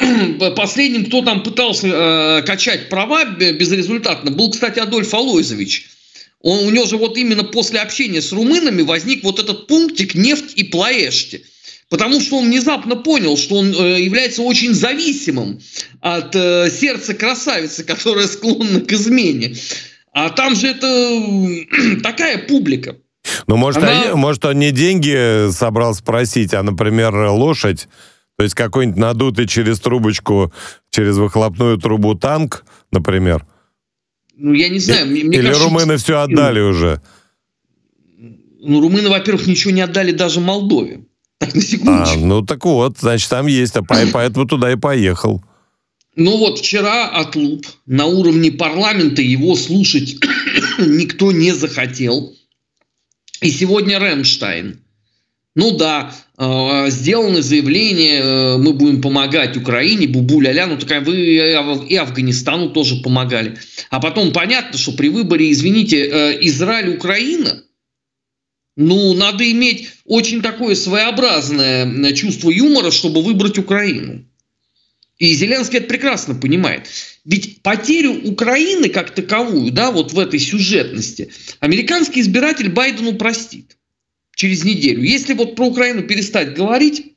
последним, 0.56 1.06
кто 1.06 1.22
там 1.22 1.44
пытался 1.44 1.88
э, 1.88 2.42
качать 2.44 2.90
права 2.90 3.26
безрезультатно, 3.26 4.32
был, 4.32 4.52
кстати, 4.52 4.80
Адольф 4.80 5.14
Алойзович. 5.14 5.90
Он, 6.42 6.68
у 6.68 6.70
него 6.72 6.86
же 6.86 6.98
вот 6.98 7.18
именно 7.18 7.44
после 7.44 7.80
общения 7.80 8.22
с 8.22 8.32
румынами 8.34 8.82
возник 8.82 9.24
вот 9.24 9.40
этот 9.40 9.68
пунктик 9.68 10.14
нефть 10.14 10.54
и 10.56 10.64
плаэшти. 10.64 11.46
Потому 11.90 12.20
что 12.20 12.38
он 12.38 12.48
внезапно 12.48 12.96
понял, 12.96 13.38
что 13.38 13.56
он 13.56 13.72
является 13.72 14.42
очень 14.42 14.74
зависимым 14.74 15.62
от 16.02 16.34
сердца 16.34 17.14
красавицы, 17.14 17.84
которая 17.84 18.28
склонна 18.28 18.82
к 18.82 18.92
измене. 18.92 19.56
А 20.12 20.30
там 20.30 20.56
же 20.56 20.68
это 20.68 21.22
такая 22.04 22.40
публика. 22.40 22.98
Ну, 23.48 23.58
может, 23.58 23.84
Она... 23.84 23.92
они, 23.92 24.14
может, 24.16 24.44
он 24.46 24.60
не 24.60 24.72
деньги 24.72 25.52
собрал 25.52 25.94
спросить, 25.96 26.54
а, 26.54 26.64
например, 26.64 27.14
лошадь, 27.16 27.88
то 28.38 28.44
есть 28.44 28.56
какой-нибудь 28.56 29.00
надутый 29.00 29.48
через 29.48 29.80
трубочку, 29.80 30.52
через 30.90 31.18
выхлопную 31.18 31.78
трубу 31.78 32.16
танк, 32.16 32.66
например. 32.92 33.46
Ну, 34.36 34.54
я 34.54 34.70
не 34.70 34.80
знаю. 34.80 35.08
Мне, 35.08 35.24
мне 35.24 35.38
Или 35.38 35.48
кажется, 35.48 35.66
румыны 35.66 35.98
все 35.98 36.20
отдали 36.20 36.60
уже? 36.60 37.02
Ну, 38.60 38.82
румыны, 38.82 39.10
во-первых, 39.10 39.46
ничего 39.46 39.72
не 39.72 39.82
отдали 39.82 40.12
даже 40.12 40.40
Молдове. 40.40 41.06
Так, 41.40 41.56
на 41.56 41.62
секундочку. 41.62 42.20
А, 42.20 42.26
ну, 42.26 42.42
так 42.42 42.64
вот, 42.64 43.00
значит, 43.00 43.30
там 43.30 43.48
есть, 43.48 43.76
а 43.76 43.84
поэтому 43.84 44.46
туда 44.46 44.72
и 44.72 44.78
поехал. 44.78 45.44
Ну 46.16 46.38
вот 46.38 46.60
вчера 46.60 47.08
от 47.08 47.36
Луп 47.36 47.66
на 47.86 48.06
уровне 48.06 48.52
парламента 48.52 49.22
его 49.22 49.56
слушать 49.56 50.18
никто 50.78 51.32
не 51.32 51.52
захотел. 51.54 52.36
И 53.44 53.52
сегодня 53.52 54.00
Ремштайн. 54.00 54.80
Ну 55.56 55.78
да, 55.78 56.16
э, 56.38 56.90
сделаны 56.90 57.42
заявления, 57.42 58.22
э, 58.22 58.58
мы 58.58 58.74
будем 58.74 59.02
помогать 59.02 59.56
Украине, 59.58 60.08
бубу-ля-ля, 60.08 60.66
ну 60.66 60.78
такая 60.78 61.02
вы 61.02 61.16
и 61.90 61.96
Афганистану 61.96 62.70
тоже 62.70 63.02
помогали. 63.02 63.58
А 63.92 64.00
потом 64.00 64.32
понятно, 64.32 64.80
что 64.80 64.94
при 64.94 65.10
выборе, 65.10 65.52
извините, 65.52 66.08
э, 66.08 66.38
Израиль-Украина, 66.48 67.64
ну, 68.76 69.14
надо 69.14 69.50
иметь 69.52 69.90
очень 70.06 70.42
такое 70.42 70.74
своеобразное 70.74 72.14
чувство 72.14 72.50
юмора, 72.50 72.90
чтобы 72.90 73.22
выбрать 73.22 73.60
Украину. 73.60 74.26
И 75.24 75.36
Зеленский 75.36 75.78
это 75.78 75.88
прекрасно 75.88 76.36
понимает. 76.36 76.88
Ведь 77.24 77.62
потерю 77.62 78.30
Украины 78.30 78.90
как 78.90 79.16
таковую, 79.16 79.72
да, 79.72 79.90
вот 79.90 80.12
в 80.12 80.20
этой 80.20 80.38
сюжетности, 80.38 81.32
американский 81.62 82.20
избиратель 82.20 82.68
Байдену 82.68 83.14
простит 83.14 83.78
через 84.36 84.66
неделю. 84.66 85.02
Если 85.02 85.32
вот 85.34 85.56
про 85.56 85.68
Украину 85.68 86.04
перестать 86.04 86.56
говорить, 86.56 87.14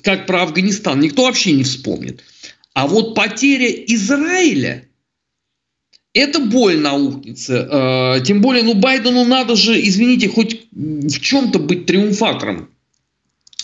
как 0.00 0.26
про 0.26 0.44
Афганистан, 0.44 0.98
никто 0.98 1.24
вообще 1.24 1.52
не 1.52 1.64
вспомнит. 1.64 2.24
А 2.72 2.86
вот 2.86 3.14
потеря 3.14 3.68
Израиля, 3.68 4.88
это 6.14 6.40
боль 6.40 6.78
наукнется. 6.78 8.18
Тем 8.24 8.40
более, 8.40 8.62
ну, 8.62 8.72
Байдену 8.72 9.26
надо 9.26 9.56
же, 9.56 9.78
извините, 9.78 10.30
хоть 10.30 10.68
в 10.72 11.20
чем-то 11.20 11.58
быть 11.58 11.84
триумфатором 11.84 12.70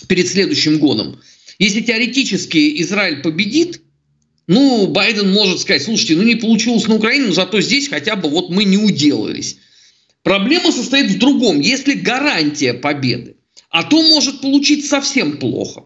перед 0.09 0.29
следующим 0.29 0.79
годом. 0.79 1.23
Если 1.61 1.83
теоретически 1.83 2.81
Израиль 2.81 3.21
победит, 3.21 3.83
ну, 4.47 4.87
Байден 4.87 5.31
может 5.31 5.61
сказать, 5.61 5.83
слушайте, 5.83 6.17
ну 6.17 6.23
не 6.23 6.37
получилось 6.37 6.88
на 6.88 6.95
Украине, 6.95 7.26
но 7.26 7.33
зато 7.35 7.61
здесь 7.61 7.88
хотя 7.88 8.17
бы 8.17 8.31
вот 8.31 8.49
мы 8.49 8.64
не 8.64 8.79
уделались. 8.79 9.59
Проблема 10.23 10.73
состоит 10.73 11.11
в 11.11 11.19
другом. 11.19 11.61
Если 11.61 11.93
гарантия 11.93 12.73
победы, 12.73 13.37
а 13.69 13.85
то 13.85 14.02
может 14.02 14.40
получиться 14.40 14.88
совсем 14.88 15.37
плохо. 15.37 15.85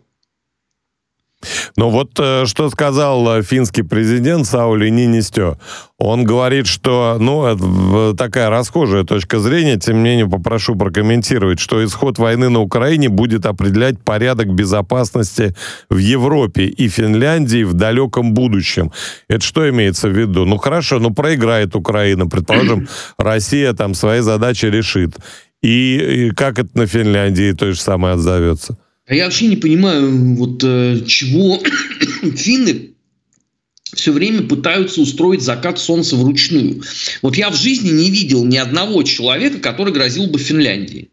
Ну 1.77 1.91
вот 1.91 2.11
э, 2.19 2.47
что 2.47 2.71
сказал 2.71 3.39
э, 3.39 3.43
финский 3.43 3.83
президент 3.83 4.47
Саули 4.47 4.89
Нинистё. 4.89 5.59
Он 5.97 6.25
говорит, 6.25 6.67
что, 6.67 7.19
ну, 7.21 8.15
такая 8.17 8.51
расхожая 8.51 9.05
точка 9.05 9.39
зрения, 9.39 9.79
тем 9.79 10.03
не 10.03 10.11
менее 10.11 10.29
попрошу 10.29 10.75
прокомментировать, 10.75 11.61
что 11.61 11.85
исход 11.85 12.19
войны 12.19 12.49
на 12.49 12.61
Украине 12.61 13.09
будет 13.09 13.47
определять 13.47 13.99
порядок 14.03 14.53
безопасности 14.53 15.55
в 15.89 15.99
Европе 15.99 16.65
и 16.65 16.89
Финляндии 16.89 17.63
в 17.63 17.75
далеком 17.75 18.35
будущем. 18.35 18.93
Это 19.29 19.45
что 19.45 19.69
имеется 19.71 20.09
в 20.09 20.19
виду? 20.19 20.45
Ну 20.45 20.57
хорошо, 20.59 20.99
ну 20.99 21.15
проиграет 21.15 21.77
Украина, 21.77 22.27
предположим, 22.27 22.89
Россия 23.19 23.73
там 23.73 23.95
свои 23.95 24.21
задачи 24.21 24.67
решит. 24.67 25.17
И, 25.63 26.27
и 26.27 26.31
как 26.31 26.59
это 26.59 26.71
на 26.75 26.87
Финляндии 26.87 27.53
то 27.53 27.73
же 27.73 27.81
самое 27.81 28.15
отзовется? 28.15 28.77
А 29.07 29.15
я 29.15 29.25
вообще 29.25 29.47
не 29.47 29.57
понимаю, 29.57 30.35
вот 30.35 30.63
э, 30.65 31.01
чего 31.07 31.63
финны 32.37 32.95
все 33.93 34.13
время 34.13 34.43
пытаются 34.43 35.01
устроить 35.01 35.43
закат 35.43 35.79
солнца 35.79 36.17
вручную. 36.17 36.83
Вот 37.23 37.37
я 37.37 37.51
в 37.51 37.57
жизни 37.57 37.91
не 37.91 38.11
видел 38.11 38.45
ни 38.45 38.57
одного 38.57 39.03
человека, 39.03 39.59
который 39.59 39.93
грозил 39.93 40.27
бы 40.27 40.39
Финляндии. 40.39 41.11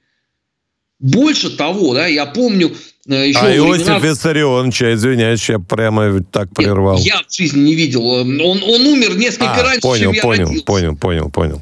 Больше 0.99 1.49
того, 1.49 1.93
да, 1.93 2.07
я 2.07 2.25
помню 2.25 2.71
э, 3.07 3.29
еще 3.29 3.39
а 3.39 3.55
Иосиф 3.55 3.87
времена... 3.87 3.99
Виссарионович, 3.99 4.83
извиняюсь, 4.83 5.49
я 5.49 5.59
прямо 5.59 6.23
так 6.23 6.53
прервал. 6.53 6.97
Нет, 6.97 7.05
я 7.05 7.21
в 7.27 7.33
жизни 7.35 7.59
не 7.61 7.75
видел. 7.75 8.05
Он, 8.05 8.39
он 8.39 8.85
умер 8.85 9.17
несколько 9.17 9.51
а, 9.51 9.63
раньше, 9.63 9.81
понял, 9.81 10.03
чем 10.03 10.11
я 10.13 10.21
понял, 10.21 10.45
родился. 10.45 10.65
Понял, 10.65 10.95
понял, 10.95 11.29
понял. 11.29 11.61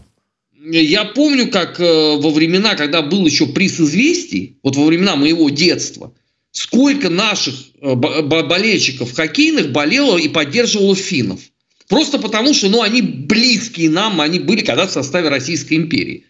Я 0.71 1.05
помню, 1.05 1.49
как 1.49 1.79
э, 1.79 2.17
во 2.17 2.29
времена, 2.31 2.75
когда 2.75 3.01
был 3.01 3.25
еще 3.25 3.47
приз 3.47 3.79
известий, 3.79 4.57
вот 4.61 4.75
во 4.75 4.85
времена 4.85 5.15
моего 5.15 5.49
детства, 5.49 6.11
сколько 6.59 7.09
наших 7.09 7.55
болельщиков 7.81 9.13
хоккейных 9.13 9.71
болело 9.71 10.17
и 10.17 10.27
поддерживало 10.27 10.93
финнов. 10.93 11.39
Просто 11.87 12.19
потому, 12.19 12.53
что 12.53 12.67
ну, 12.67 12.81
они 12.81 13.01
близкие 13.01 13.89
нам, 13.89 14.19
они 14.19 14.39
были 14.39 14.59
когда 14.59 14.85
в 14.85 14.91
составе 14.91 15.29
Российской 15.29 15.75
империи. 15.75 16.25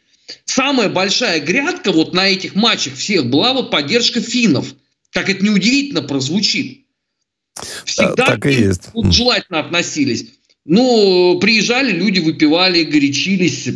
Самая 0.46 0.88
большая 0.88 1.40
грядка 1.40 1.92
вот 1.92 2.14
на 2.14 2.30
этих 2.30 2.54
матчах 2.54 2.94
всех 2.94 3.26
была 3.26 3.54
вот 3.54 3.72
поддержка 3.72 4.22
финнов. 4.22 4.76
Как 5.10 5.32
это 5.32 5.44
неудивительно 5.44 6.04
прозвучит. 6.04 6.82
Всегда 7.86 8.14
да, 8.14 8.26
так 8.28 8.46
и 8.46 8.52
есть. 8.52 8.90
Вот, 8.94 9.12
желательно 9.12 9.62
относились. 9.62 10.28
Ну, 10.64 11.40
приезжали 11.42 11.92
люди, 11.92 12.20
выпивали, 12.20 12.84
горячились. 12.84 13.68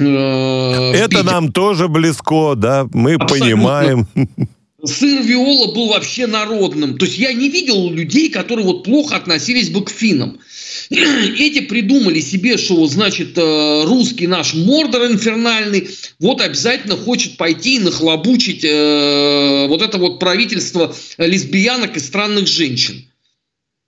Э, 0.00 0.92
это 0.94 1.22
нам 1.22 1.52
тоже 1.52 1.86
близко, 1.86 2.56
да, 2.56 2.88
мы 2.92 3.14
Абсолютно. 3.14 3.46
понимаем. 3.46 4.08
Сыр 4.84 5.22
Виола 5.22 5.72
был 5.72 5.88
вообще 5.88 6.26
народным. 6.26 6.96
То 6.98 7.04
есть 7.04 7.18
я 7.18 7.32
не 7.32 7.48
видел 7.48 7.90
людей, 7.90 8.30
которые 8.30 8.66
вот 8.66 8.84
плохо 8.84 9.16
относились 9.16 9.70
бы 9.70 9.84
к 9.84 9.90
финнам. 9.90 10.40
Эти 10.90 11.60
придумали 11.60 12.20
себе, 12.20 12.56
что, 12.56 12.84
значит, 12.86 13.36
э, 13.36 13.84
русский 13.84 14.26
наш 14.26 14.54
мордор 14.54 15.06
инфернальный, 15.06 15.88
вот 16.18 16.40
обязательно 16.40 16.96
хочет 16.96 17.36
пойти 17.36 17.76
и 17.76 17.78
нахлобучить 17.80 18.64
э, 18.64 19.66
вот 19.68 19.82
это 19.82 19.98
вот 19.98 20.18
правительство 20.18 20.94
лесбиянок 21.18 21.96
и 21.96 22.00
странных 22.00 22.46
женщин. 22.46 23.10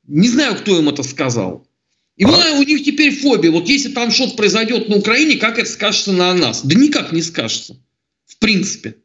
Не 0.07 0.29
знаю, 0.29 0.57
кто 0.57 0.79
им 0.79 0.89
это 0.89 1.03
сказал. 1.03 1.67
И 2.17 2.25
вот 2.25 2.39
у 2.59 2.63
них 2.63 2.85
теперь 2.85 3.17
фобия. 3.17 3.51
Вот 3.51 3.69
если 3.69 3.89
там 3.89 4.11
что-то 4.11 4.37
произойдет 4.37 4.89
на 4.89 4.97
Украине, 4.97 5.37
как 5.37 5.59
это 5.59 5.69
скажется 5.69 6.13
на 6.13 6.35
нас? 6.35 6.65
Да 6.65 6.79
никак 6.79 7.13
не 7.13 7.23
скажется. 7.23 7.77
В 8.27 8.37
принципе. 8.39 8.97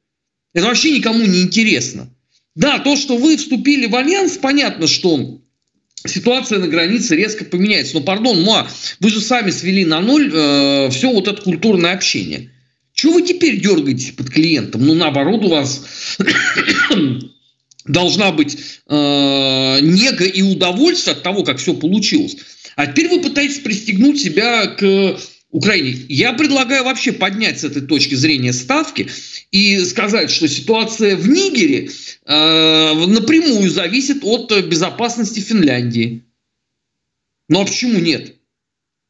Это 0.53 0.65
вообще 0.65 0.91
никому 0.91 1.25
не 1.25 1.41
интересно. 1.41 2.09
Да, 2.55 2.79
то, 2.79 2.95
что 2.95 3.17
вы 3.17 3.37
вступили 3.37 3.85
в 3.85 3.95
альянс, 3.95 4.37
понятно, 4.37 4.87
что 4.87 5.39
ситуация 6.05 6.59
на 6.59 6.67
границе 6.67 7.15
резко 7.15 7.45
поменяется. 7.45 7.95
Но, 7.95 8.01
пардон, 8.01 8.41
Муа, 8.41 8.67
вы 8.99 9.09
же 9.09 9.21
сами 9.21 9.51
свели 9.51 9.85
на 9.85 10.01
ноль 10.01 10.31
э, 10.33 10.89
все 10.89 11.11
вот 11.11 11.27
это 11.27 11.41
культурное 11.41 11.93
общение. 11.93 12.51
Чего 12.93 13.13
вы 13.13 13.21
теперь 13.21 13.61
дергаетесь 13.61 14.11
под 14.11 14.31
клиентом? 14.31 14.85
Ну, 14.85 14.95
наоборот, 14.95 15.45
у 15.45 15.49
вас 15.49 15.83
должна 17.85 18.31
быть 18.31 18.57
э, 18.87 19.79
нега 19.81 20.25
и 20.25 20.41
удовольствие 20.41 21.15
от 21.15 21.21
того, 21.21 21.43
как 21.43 21.59
все 21.59 21.75
получилось. 21.75 22.37
А 22.75 22.87
теперь 22.87 23.09
вы 23.09 23.21
пытаетесь 23.21 23.59
пристегнуть 23.59 24.19
себя 24.19 24.65
к 24.65 25.19
Украине. 25.49 26.05
Я 26.09 26.33
предлагаю 26.33 26.83
вообще 26.83 27.13
поднять 27.13 27.59
с 27.59 27.63
этой 27.63 27.81
точки 27.81 28.15
зрения 28.15 28.51
ставки 28.51 29.07
и 29.51 29.79
сказать, 29.85 30.29
что 30.29 30.47
ситуация 30.47 31.15
в 31.15 31.27
Нигере 31.27 31.89
э, 32.25 33.05
напрямую 33.07 33.69
зависит 33.69 34.23
от 34.23 34.51
безопасности 34.65 35.39
Финляндии. 35.39 36.25
Ну 37.47 37.61
а 37.61 37.65
почему 37.65 37.99
нет? 37.99 38.35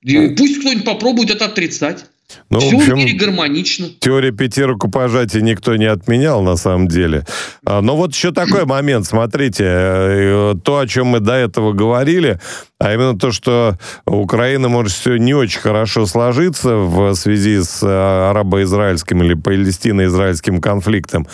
И 0.03 0.35
пусть 0.35 0.59
кто-нибудь 0.59 0.85
попробует 0.85 1.31
это 1.31 1.45
отрицать. 1.45 2.05
Ну, 2.49 2.59
Все 2.59 2.71
в, 2.71 2.79
общем, 2.79 2.93
в 2.93 2.97
мире 2.97 3.17
гармонично. 3.17 3.87
Теория 3.99 4.31
пяти 4.31 4.63
рукопожатий 4.63 5.41
никто 5.41 5.75
не 5.75 5.85
отменял, 5.85 6.41
на 6.41 6.57
самом 6.57 6.87
деле. 6.87 7.25
А, 7.65 7.81
но 7.81 7.95
вот 7.95 8.13
еще 8.13 8.31
такой 8.31 8.65
момент, 8.65 9.05
смотрите, 9.05 9.63
э, 9.65 10.55
то, 10.63 10.79
о 10.79 10.87
чем 10.87 11.07
мы 11.07 11.19
до 11.19 11.33
этого 11.33 11.73
говорили, 11.73 12.39
а 12.79 12.93
именно 12.93 13.17
то, 13.17 13.31
что 13.31 13.77
Украина 14.05 14.67
может 14.67 14.91
все 14.93 15.17
не 15.17 15.33
очень 15.33 15.59
хорошо 15.59 16.05
сложиться 16.05 16.75
в 16.75 17.13
связи 17.15 17.61
с 17.61 17.81
э, 17.83 18.29
арабо-израильским 18.29 19.23
или 19.23 19.33
палестино-израильским 19.33 20.61
конфликтом. 20.61 21.27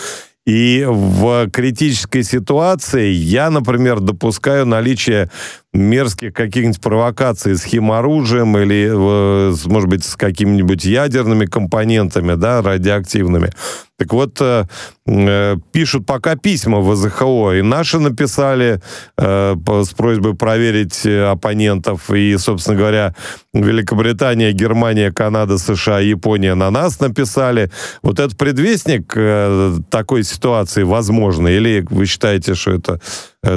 И 0.45 0.85
в 0.85 1.49
критической 1.51 2.23
ситуации 2.23 3.11
я, 3.11 3.49
например, 3.49 4.01
допускаю 4.01 4.65
наличие 4.65 5.29
мерзких 5.73 6.33
каких-нибудь 6.33 6.81
провокаций 6.81 7.55
с 7.55 7.63
химоружием 7.63 8.57
или, 8.57 8.89
э, 8.91 9.55
может 9.65 9.89
быть, 9.89 10.05
с 10.05 10.15
какими-нибудь 10.15 10.85
ядерными 10.85 11.45
компонентами, 11.45 12.35
да, 12.35 12.61
радиоактивными. 12.61 13.51
Так 13.97 14.11
вот, 14.13 14.37
э, 14.41 14.65
э, 15.07 15.55
пишут 15.71 16.05
пока 16.05 16.35
письма 16.35 16.79
в 16.79 16.91
ВЗХО, 16.91 17.53
и 17.53 17.61
наши 17.61 17.99
написали 17.99 18.81
э, 19.17 19.55
с 19.67 19.89
просьбой 19.89 20.35
проверить 20.35 21.05
оппонентов, 21.05 22.09
и, 22.11 22.35
собственно 22.37 22.77
говоря, 22.77 23.15
Великобритания, 23.53 24.51
Германия, 24.51 25.11
Канада, 25.11 25.57
США, 25.57 25.99
Япония 25.99 26.55
на 26.55 26.71
нас 26.71 26.99
написали. 26.99 27.71
Вот 28.01 28.19
этот 28.19 28.37
предвестник 28.37 29.13
э, 29.15 29.75
такой 29.89 30.23
ситуации 30.23 30.83
возможно, 30.83 31.47
или 31.47 31.85
вы 31.89 32.05
считаете, 32.05 32.55
что 32.55 32.71
это 32.71 32.93
э, 32.93 32.99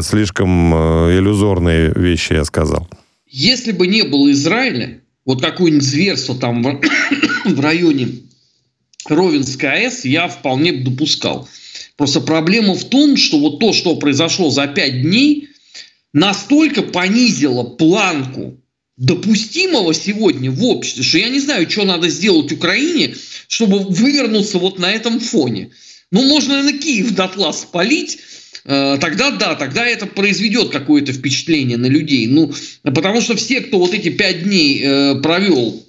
слишком 0.02 0.74
э, 0.74 1.18
иллюзорные 1.18 1.92
вещи 1.94 2.34
я 2.34 2.44
сказал? 2.44 2.88
Если 3.28 3.72
бы 3.72 3.86
не 3.86 4.02
было 4.02 4.30
Израиля, 4.32 5.00
вот 5.24 5.42
какое-нибудь 5.42 5.84
зверство 5.84 6.36
там 6.36 6.62
в, 6.62 6.80
в 7.44 7.60
районе 7.60 8.08
Ровенской 9.08 9.68
АЭС 9.68 10.04
я 10.04 10.28
вполне 10.28 10.72
допускал. 10.72 11.48
Просто 11.96 12.20
проблема 12.20 12.74
в 12.74 12.84
том, 12.84 13.16
что 13.16 13.38
вот 13.38 13.58
то, 13.58 13.72
что 13.72 13.96
произошло 13.96 14.50
за 14.50 14.66
пять 14.66 15.02
дней, 15.02 15.48
настолько 16.12 16.82
понизило 16.82 17.64
планку 17.64 18.58
допустимого 18.96 19.92
сегодня 19.92 20.50
в 20.50 20.62
обществе, 20.64 21.02
что 21.02 21.18
я 21.18 21.28
не 21.28 21.40
знаю, 21.40 21.68
что 21.68 21.84
надо 21.84 22.08
сделать 22.08 22.52
Украине, 22.52 23.14
чтобы 23.48 23.80
вывернуться 23.80 24.58
вот 24.58 24.78
на 24.78 24.90
этом 24.90 25.20
фоне. 25.20 25.70
Ну, 26.10 26.22
можно 26.22 26.62
на 26.62 26.72
Киев 26.72 27.14
дотла 27.14 27.52
спалить, 27.52 28.16
э, 28.16 28.18
тогда 28.66 29.30
да, 29.30 29.54
тогда 29.54 29.86
это 29.86 30.06
произведет 30.06 30.70
какое-то 30.70 31.12
впечатление 31.12 31.76
на 31.76 31.86
людей. 31.86 32.26
Ну, 32.26 32.52
потому 32.82 33.20
что 33.20 33.36
все, 33.36 33.60
кто 33.60 33.78
вот 33.78 33.94
эти 33.94 34.08
пять 34.08 34.42
дней 34.42 34.82
э, 34.82 35.14
провел 35.22 35.86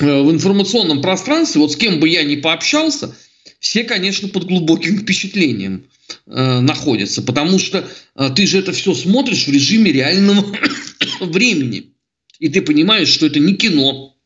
Э, 0.00 0.22
в 0.22 0.30
информационном 0.30 1.02
пространстве, 1.02 1.60
вот 1.60 1.72
с 1.72 1.76
кем 1.76 2.00
бы 2.00 2.08
я 2.08 2.22
ни 2.22 2.36
пообщался, 2.36 3.14
все, 3.58 3.84
конечно, 3.84 4.28
под 4.28 4.44
глубоким 4.44 4.98
впечатлением 4.98 5.84
э, 6.26 6.60
находятся, 6.60 7.20
потому 7.20 7.58
что 7.58 7.86
э, 8.16 8.30
ты 8.34 8.46
же 8.46 8.58
это 8.58 8.72
все 8.72 8.94
смотришь 8.94 9.46
в 9.46 9.52
режиме 9.52 9.92
реального 9.92 10.56
времени, 11.20 11.92
и 12.38 12.48
ты 12.48 12.62
понимаешь, 12.62 13.08
что 13.08 13.26
это 13.26 13.40
не 13.40 13.54
кино, 13.54 14.16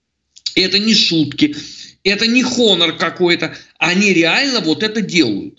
это 0.54 0.78
не 0.78 0.94
шутки, 0.94 1.56
это 2.04 2.28
не 2.28 2.44
хонор 2.44 2.96
какой-то, 2.96 3.56
они 3.78 4.12
реально 4.12 4.60
вот 4.60 4.84
это 4.84 5.00
делают. 5.00 5.58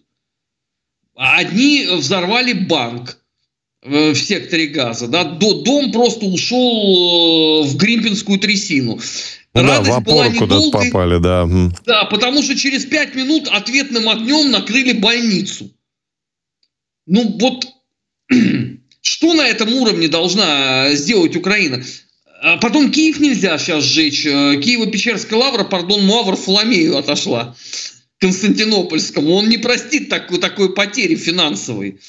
Одни 1.15 1.87
взорвали 1.87 2.53
банк, 2.53 3.17
э, 3.81 4.11
в 4.11 4.17
секторе 4.17 4.67
газа. 4.67 5.07
Да? 5.07 5.23
Дом 5.23 5.91
просто 5.91 6.25
ушел 6.25 7.63
э, 7.63 7.67
в 7.67 7.77
Гримпинскую 7.77 8.37
трясину. 8.39 8.99
Ну 9.53 9.65
да, 9.65 9.81
в 9.81 9.89
опору 9.89 10.31
куда-то 10.33 10.71
попали, 10.71 11.17
да. 11.17 11.47
Да, 11.85 12.03
потому 12.05 12.43
что 12.43 12.57
через 12.57 12.85
пять 12.85 13.15
минут 13.15 13.47
ответным 13.47 14.09
огнем 14.09 14.51
накрыли 14.51 14.91
больницу. 14.91 15.71
Ну 17.07 17.37
вот, 17.39 17.65
что 19.01 19.33
на 19.33 19.47
этом 19.47 19.73
уровне 19.73 20.09
должна 20.09 20.93
сделать 20.95 21.37
Украина? 21.37 21.81
А 22.41 22.57
потом 22.57 22.91
Киев 22.91 23.19
нельзя 23.21 23.57
сейчас 23.57 23.85
сжечь. 23.85 24.25
Э, 24.25 24.57
Киево-Печерская 24.57 25.37
лавра, 25.37 25.63
пардон, 25.63 26.05
Мавр 26.05 26.35
Фоломею 26.35 26.97
отошла. 26.97 27.55
Константинопольскому. 28.19 29.31
Он 29.33 29.49
не 29.49 29.57
простит 29.57 30.09
такой, 30.09 30.39
такой 30.39 30.73
потери 30.73 31.15
финансовой. 31.15 31.99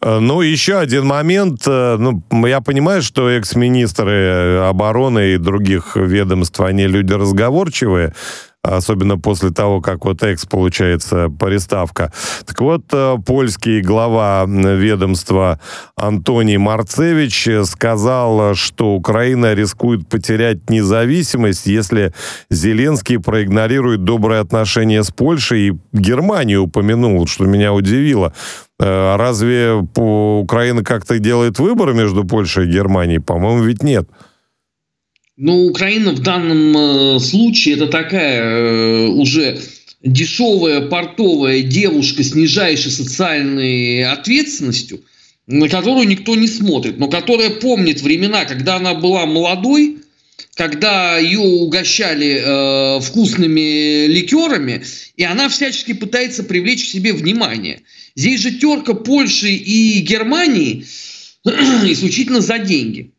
Э, 0.00 0.18
ну, 0.18 0.40
еще 0.40 0.78
один 0.78 1.06
момент. 1.06 1.62
Э, 1.66 1.96
ну, 1.98 2.22
я 2.46 2.60
понимаю, 2.60 3.02
что 3.02 3.28
экс-министры 3.28 4.58
обороны 4.58 5.34
и 5.34 5.38
других 5.38 5.96
ведомств, 5.96 6.60
они 6.60 6.86
люди 6.86 7.12
разговорчивые, 7.12 8.14
особенно 8.62 9.18
после 9.18 9.50
того, 9.50 9.80
как 9.80 10.04
вот 10.04 10.22
экс 10.22 10.46
получается 10.46 11.28
переставка. 11.28 12.12
Так 12.46 12.60
вот, 12.60 12.84
э, 12.92 13.16
польский 13.24 13.80
глава 13.80 14.44
ведомства 14.46 15.58
Антоний 15.96 16.58
Марцевич 16.58 17.48
сказал, 17.64 18.54
что 18.54 18.94
Украина 18.94 19.54
рискует 19.54 20.08
потерять 20.08 20.70
независимость, 20.70 21.66
если 21.66 22.12
Зеленский 22.50 23.18
проигнорирует 23.18 24.04
добрые 24.04 24.40
отношения 24.40 25.02
с 25.02 25.10
Польшей 25.10 25.68
и 25.68 25.72
Германию 25.92 26.62
упомянул, 26.62 27.26
что 27.26 27.44
меня 27.44 27.72
удивило. 27.72 28.32
Э, 28.78 29.16
разве 29.16 29.72
Украина 29.72 30.84
как-то 30.84 31.18
делает 31.18 31.58
выбор 31.58 31.94
между 31.94 32.24
Польшей 32.24 32.66
и 32.66 32.72
Германией? 32.72 33.18
По-моему, 33.18 33.64
ведь 33.64 33.82
нет. 33.82 34.08
Ну, 35.44 35.66
Украина 35.66 36.12
в 36.12 36.20
данном 36.20 37.16
э, 37.16 37.18
случае 37.18 37.74
это 37.74 37.88
такая 37.88 38.44
э, 38.44 39.06
уже 39.08 39.60
дешевая 40.00 40.82
портовая 40.82 41.62
девушка 41.62 42.22
с 42.22 42.32
нижайшей 42.36 42.92
социальной 42.92 44.04
ответственностью, 44.04 45.00
на 45.48 45.68
которую 45.68 46.06
никто 46.06 46.36
не 46.36 46.46
смотрит, 46.46 47.00
но 47.00 47.08
которая 47.08 47.50
помнит 47.50 48.02
времена, 48.02 48.44
когда 48.44 48.76
она 48.76 48.94
была 48.94 49.26
молодой, 49.26 49.96
когда 50.54 51.18
ее 51.18 51.40
угощали 51.40 52.40
э, 52.40 53.00
вкусными 53.00 54.06
ликерами, 54.06 54.84
и 55.16 55.24
она 55.24 55.48
всячески 55.48 55.92
пытается 55.92 56.44
привлечь 56.44 56.84
к 56.84 56.92
себе 56.92 57.14
внимание. 57.14 57.80
Здесь 58.14 58.38
же 58.42 58.52
терка 58.52 58.94
Польши 58.94 59.48
и 59.48 59.98
Германии 60.02 60.86
исключительно 61.44 62.40
за 62.40 62.60
деньги. 62.60 63.10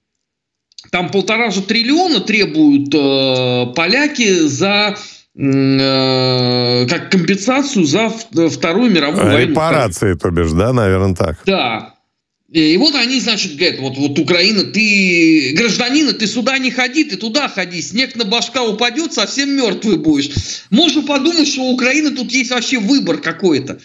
Там 0.94 1.10
полтора 1.10 1.50
же 1.50 1.64
триллиона 1.64 2.20
требуют 2.20 2.94
э, 2.94 3.74
поляки 3.76 4.42
за 4.42 4.96
э, 5.36 6.86
как 6.88 7.10
компенсацию 7.10 7.86
за 7.86 8.10
Вторую 8.10 8.92
мировую 8.92 9.26
войну. 9.26 9.50
Репарации, 9.50 10.14
то 10.14 10.30
бишь, 10.30 10.52
да, 10.52 10.72
наверное, 10.72 11.16
так. 11.16 11.40
Да. 11.48 11.96
И 12.52 12.78
вот 12.78 12.94
они, 12.94 13.20
значит, 13.20 13.56
говорят, 13.56 13.80
вот, 13.80 13.98
вот 13.98 14.20
Украина, 14.20 14.66
ты, 14.66 15.56
гражданина, 15.58 16.14
ты 16.14 16.28
сюда 16.28 16.60
не 16.60 16.70
ходи, 16.70 17.06
ты 17.06 17.18
туда 17.18 17.48
ходи, 17.50 17.82
снег 17.82 18.16
на 18.16 18.26
башка 18.26 18.62
упадет, 18.62 19.14
совсем 19.14 19.50
мертвый 19.50 19.98
будешь. 19.98 20.30
Можно 20.70 21.02
подумать, 21.02 21.48
что 21.48 21.64
у 21.64 21.74
Украины 21.74 22.12
тут 22.12 22.32
есть 22.32 22.52
вообще 22.52 22.78
выбор 22.78 23.18
какой-то. 23.18 23.80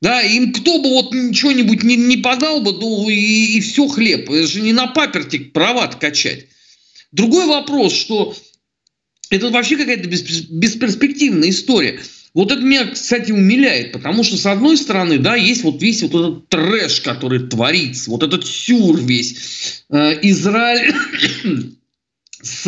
Да, 0.00 0.20
им 0.20 0.52
кто 0.52 0.80
бы 0.80 0.90
вот 0.90 1.12
ничего-нибудь 1.12 1.82
не, 1.82 1.96
не 1.96 2.18
подал 2.18 2.60
бы, 2.60 2.72
ну 2.72 3.08
и, 3.08 3.56
и 3.56 3.60
все 3.60 3.88
хлеб. 3.88 4.30
Это 4.30 4.46
же 4.46 4.60
не 4.60 4.72
на 4.72 4.86
паперти 4.86 5.38
права 5.38 5.88
качать. 5.88 6.46
Другой 7.12 7.46
вопрос, 7.46 7.94
что 7.94 8.34
это 9.30 9.50
вообще 9.50 9.76
какая-то 9.76 10.08
бесперспективная 10.08 11.50
история. 11.50 12.00
Вот 12.34 12.50
это 12.50 12.62
меня, 12.62 12.86
кстати, 12.86 13.30
умиляет, 13.30 13.92
потому 13.92 14.24
что, 14.24 14.38
с 14.38 14.46
одной 14.46 14.78
стороны, 14.78 15.18
да, 15.18 15.36
есть 15.36 15.64
вот 15.64 15.82
весь 15.82 16.02
вот 16.02 16.14
этот 16.14 16.48
трэш, 16.48 17.02
который 17.02 17.40
творится, 17.40 18.10
вот 18.10 18.22
этот 18.22 18.46
сюр 18.46 18.98
весь. 18.98 19.84
Э, 19.90 20.18
Израиль 20.22 20.94
с 22.42 22.66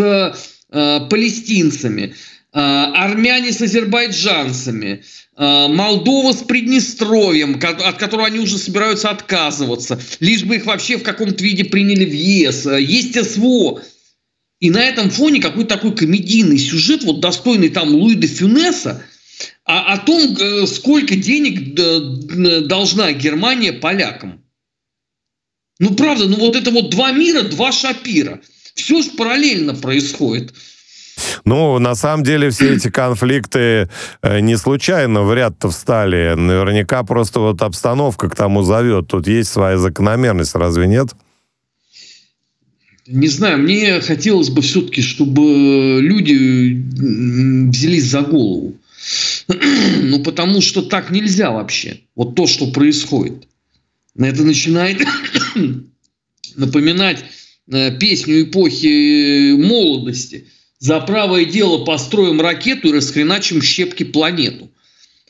э, 0.71 1.01
палестинцами, 1.09 2.15
э, 2.53 2.59
армяне 2.59 3.53
с 3.53 3.63
азербайджанцами, 3.63 5.03
Молдова 5.37 6.33
с 6.33 6.45
Приднестровьем, 6.45 7.59
от 7.61 7.99
которого 7.99 8.29
они 8.29 8.39
уже 8.39 8.57
собираются 8.57 9.11
отказываться, 9.11 10.01
лишь 10.21 10.45
бы 10.45 10.57
их 10.57 10.67
вообще 10.67 10.97
в 10.97 11.03
каком-то 11.03 11.43
виде 11.43 11.65
приняли 11.65 12.05
в 12.05 12.13
ЕС. 12.13 12.67
Есть 12.67 13.33
СВО. 13.33 13.83
И 14.65 14.71
на 14.71 14.83
этом 14.83 15.11
фоне 15.11 15.41
какой-то 15.41 15.77
такой 15.77 15.95
комедийный 15.95 16.59
сюжет, 16.59 17.05
вот 17.05 17.21
достойный 17.21 17.69
там 17.69 17.95
Луи 17.95 18.15
де 18.15 18.27
Фюнеса– 18.27 19.03
а 19.67 19.95
о 19.95 19.99
том, 19.99 20.37
э, 20.37 20.67
сколько 20.67 21.17
денег 21.17 21.75
должна 22.67 23.13
Германия 23.13 23.73
полякам. 23.73 24.41
Ну, 25.79 25.95
правда, 25.95 26.29
ну 26.29 26.37
вот 26.37 26.55
это 26.55 26.71
вот 26.71 26.91
два 26.91 27.13
мира, 27.13 27.43
два 27.43 27.73
шапира. 27.73 28.41
Все 28.75 29.03
же 29.03 29.11
параллельно 29.11 29.75
происходит. 29.75 30.53
Ну, 31.45 31.79
на 31.79 31.95
самом 31.95 32.25
деле, 32.25 32.51
все 32.51 32.75
эти 32.75 32.91
конфликты 32.91 33.89
э, 34.23 34.41
не 34.41 34.57
случайно 34.57 35.23
в 35.23 35.33
ряд-то 35.33 35.71
встали. 35.71 36.35
Наверняка 36.35 37.03
просто 37.03 37.41
вот 37.41 37.63
обстановка 37.63 38.29
к 38.29 38.37
тому 38.37 38.63
зовет. 38.63 39.09
Тут 39.09 39.27
есть 39.27 39.51
своя 39.51 39.79
закономерность, 39.79 40.55
разве 40.55 40.87
нет? 40.87 41.09
Не 43.07 43.29
знаю, 43.29 43.59
мне 43.59 44.01
хотелось 44.01 44.49
бы 44.49 44.63
все-таки, 44.63 45.03
чтобы 45.03 45.99
люди 46.01 46.83
взялись 47.69 48.05
за 48.05 48.23
голову. 48.23 48.79
Ну, 50.07 50.23
потому 50.23 50.61
что 50.61 50.83
так 50.83 51.11
нельзя 51.11 51.51
вообще. 51.51 52.01
Вот 52.15 52.35
то, 52.35 52.47
что 52.47 52.71
происходит. 52.71 53.47
Это 54.17 54.45
начинает 54.45 55.03
напоминать 56.57 57.25
э, 57.71 57.99
песню 57.99 58.43
эпохи 58.43 59.53
молодости. 59.55 60.47
За 60.79 61.01
правое 61.01 61.47
дело 61.47 61.85
построим 61.85 62.41
ракету 62.41 62.89
и 62.89 62.93
расхреначим 62.93 63.63
щепки 63.63 64.05
планету. 64.05 64.71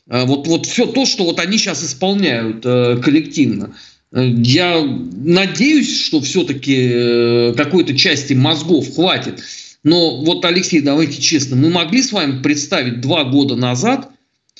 Э, 0.07 0.25
вот, 0.25 0.47
вот 0.47 0.65
все 0.65 0.85
то, 0.85 1.05
что 1.05 1.23
вот 1.25 1.39
они 1.39 1.57
сейчас 1.57 1.83
исполняют 1.83 2.65
э, 2.65 2.97
коллективно. 3.03 3.75
Я 4.15 4.81
надеюсь, 4.81 6.05
что 6.05 6.21
все-таки 6.21 7.53
какой-то 7.55 7.97
части 7.97 8.33
мозгов 8.33 8.95
хватит 8.95 9.43
но 9.85 10.19
вот, 10.23 10.43
Алексей, 10.43 10.81
давайте 10.81 11.21
честно, 11.21 11.55
мы 11.55 11.69
могли 11.69 12.01
с 12.01 12.11
вами 12.11 12.41
представить 12.41 13.01
два 13.01 13.23
года 13.23 13.55
назад, 13.55 14.09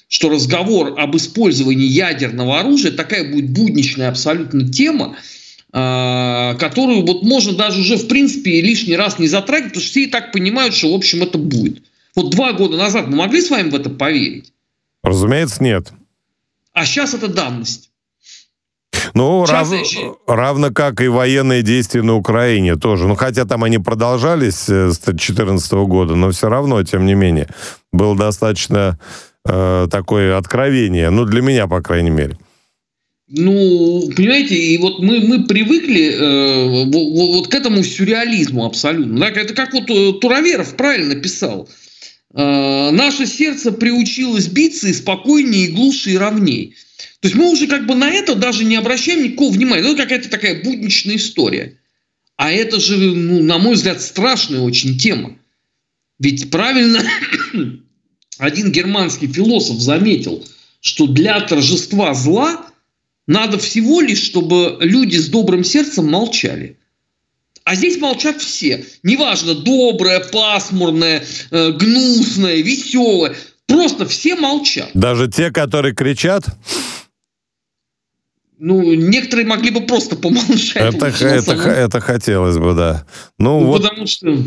что 0.08 0.30
разговор 0.30 1.00
об 1.00 1.18
использовании 1.18 1.88
ядерного 1.88 2.60
оружия 2.60 2.91
такая 2.91 3.32
будет 3.32 3.50
будничная 3.50 4.10
абсолютно 4.10 4.72
тема, 4.72 5.18
а, 5.72 6.54
которую 6.54 7.08
вот 7.08 7.24
можно 7.24 7.54
даже 7.54 7.82
уже 7.82 7.98
в 7.98 8.08
принципе 8.08 8.62
лишний 8.62 8.96
раз 8.96 9.18
не 9.18 9.28
затрагивать, 9.28 9.72
потому 9.72 9.82
что 9.82 9.91
все 9.91 10.04
и 10.04 10.12
так 10.12 10.32
понимают, 10.32 10.76
что 10.76 10.91
в 10.91 10.96
общем 10.96 11.24
это 11.24 11.39
будет. 11.39 11.82
Вот 12.15 12.30
два 12.30 12.54
года 12.54 12.78
назад 12.78 13.08
мы 13.08 13.15
могли 13.15 13.41
с 13.41 13.50
вами 13.50 13.72
в 13.72 13.76
это 13.76 13.89
поверить? 13.89 14.54
Разумеется, 15.02 15.63
нет. 15.63 15.91
А 16.72 16.86
сейчас 16.86 17.15
это 17.15 17.30
данность. 17.30 17.89
Ну, 19.14 19.46
рав... 19.46 19.72
равно 20.28 20.72
как 20.72 21.02
и 21.02 21.08
военные 21.08 21.62
действия 21.62 22.02
на 22.02 22.16
Украине 22.16 22.76
тоже. 22.76 23.08
Ну, 23.08 23.16
хотя 23.16 23.46
там 23.46 23.64
они 23.64 23.78
продолжались 23.78 24.70
э, 24.70 24.90
с 24.90 25.00
2014 25.00 25.72
года, 25.74 26.16
но 26.16 26.32
все 26.32 26.50
равно, 26.50 26.84
тем 26.84 27.06
не 27.06 27.14
менее, 27.14 27.48
было 27.92 28.16
достаточно 28.16 29.00
э, 29.46 29.88
такое 29.90 30.38
откровение. 30.38 31.10
Ну, 31.10 31.26
для 31.26 31.42
меня, 31.42 31.68
по 31.68 31.82
крайней 31.82 32.12
мере. 32.12 32.38
Ну, 33.28 34.12
понимаете, 34.16 34.56
и 34.56 34.78
вот 34.78 35.00
мы, 35.00 35.20
мы 35.22 35.46
привыкли 35.46 36.12
э, 36.12 36.86
вот, 36.86 36.94
вот 36.94 37.48
к 37.48 37.56
этому 37.56 37.84
сюрреализму 37.84 38.66
абсолютно. 38.66 39.20
Да? 39.20 39.30
Это 39.30 39.54
как 39.56 39.74
вот 39.74 39.90
э, 39.90 40.14
Тураверов 40.22 40.76
правильно 40.76 41.16
писал. 41.16 41.68
Э, 41.68 41.85
наше 42.41 43.26
сердце 43.28 43.71
приучилось 43.71 44.48
биться 44.48 44.89
и 44.89 44.93
спокойнее, 44.93 45.67
и 45.67 45.71
глуше, 45.71 46.12
и 46.12 46.17
ровней. 46.17 46.76
То 47.21 47.28
есть 47.28 47.36
мы 47.36 47.50
уже 47.50 47.67
как 47.67 47.88
бы 47.88 47.95
на 47.95 48.12
это 48.12 48.36
даже 48.36 48.65
не 48.65 48.76
обращаем 48.76 49.24
никакого 49.24 49.54
внимания. 49.54 49.82
Это 49.82 49.95
какая-то 49.95 50.30
такая 50.30 50.62
будничная 50.62 51.15
история. 51.15 51.80
А 52.36 52.52
это 52.52 52.80
же, 52.80 52.98
ну, 52.98 53.41
на 53.41 53.58
мой 53.58 53.76
взгляд, 53.76 54.02
страшная 54.02 54.60
очень 54.60 54.98
тема. 54.98 55.38
Ведь 56.19 56.50
правильно 56.52 57.04
один 58.38 58.71
германский 58.71 59.28
философ 59.28 59.80
заметил, 59.80 60.45
что 60.82 61.08
для 61.08 61.39
торжества 61.39 62.13
зла 62.13 62.67
надо 63.28 63.58
всего 63.58 64.02
лишь, 64.02 64.21
чтобы 64.21 64.78
люди 64.82 65.17
с 65.17 65.30
добрым 65.30 65.63
сердцем 65.63 66.08
молчали. 66.08 66.78
А 67.65 67.73
здесь 67.73 67.97
молчат 67.99 68.41
все. 68.41 68.86
Неважно, 69.01 69.56
доброе, 69.56 70.19
пасмурное, 70.19 71.23
э, 71.49 71.71
гнусное, 71.71 72.58
веселое. 72.58 73.36
Просто 73.65 74.06
все 74.06 74.36
молчат. 74.36 74.91
Даже 74.93 75.28
те, 75.28 75.51
которые 75.51 75.95
кричат? 75.95 76.45
Ну, 78.60 78.93
некоторые 78.93 79.47
могли 79.47 79.71
бы 79.71 79.82
просто 79.82 80.15
помолчать. 80.15 80.93
Это, 80.93 81.08
это, 81.08 81.54
это 81.54 81.99
хотелось 81.99 82.58
бы, 82.60 82.75
да. 82.75 83.04
Ну, 83.39 83.60
ну 83.60 83.65
вот... 83.65 83.82
Потому 83.82 84.06
что 84.06 84.38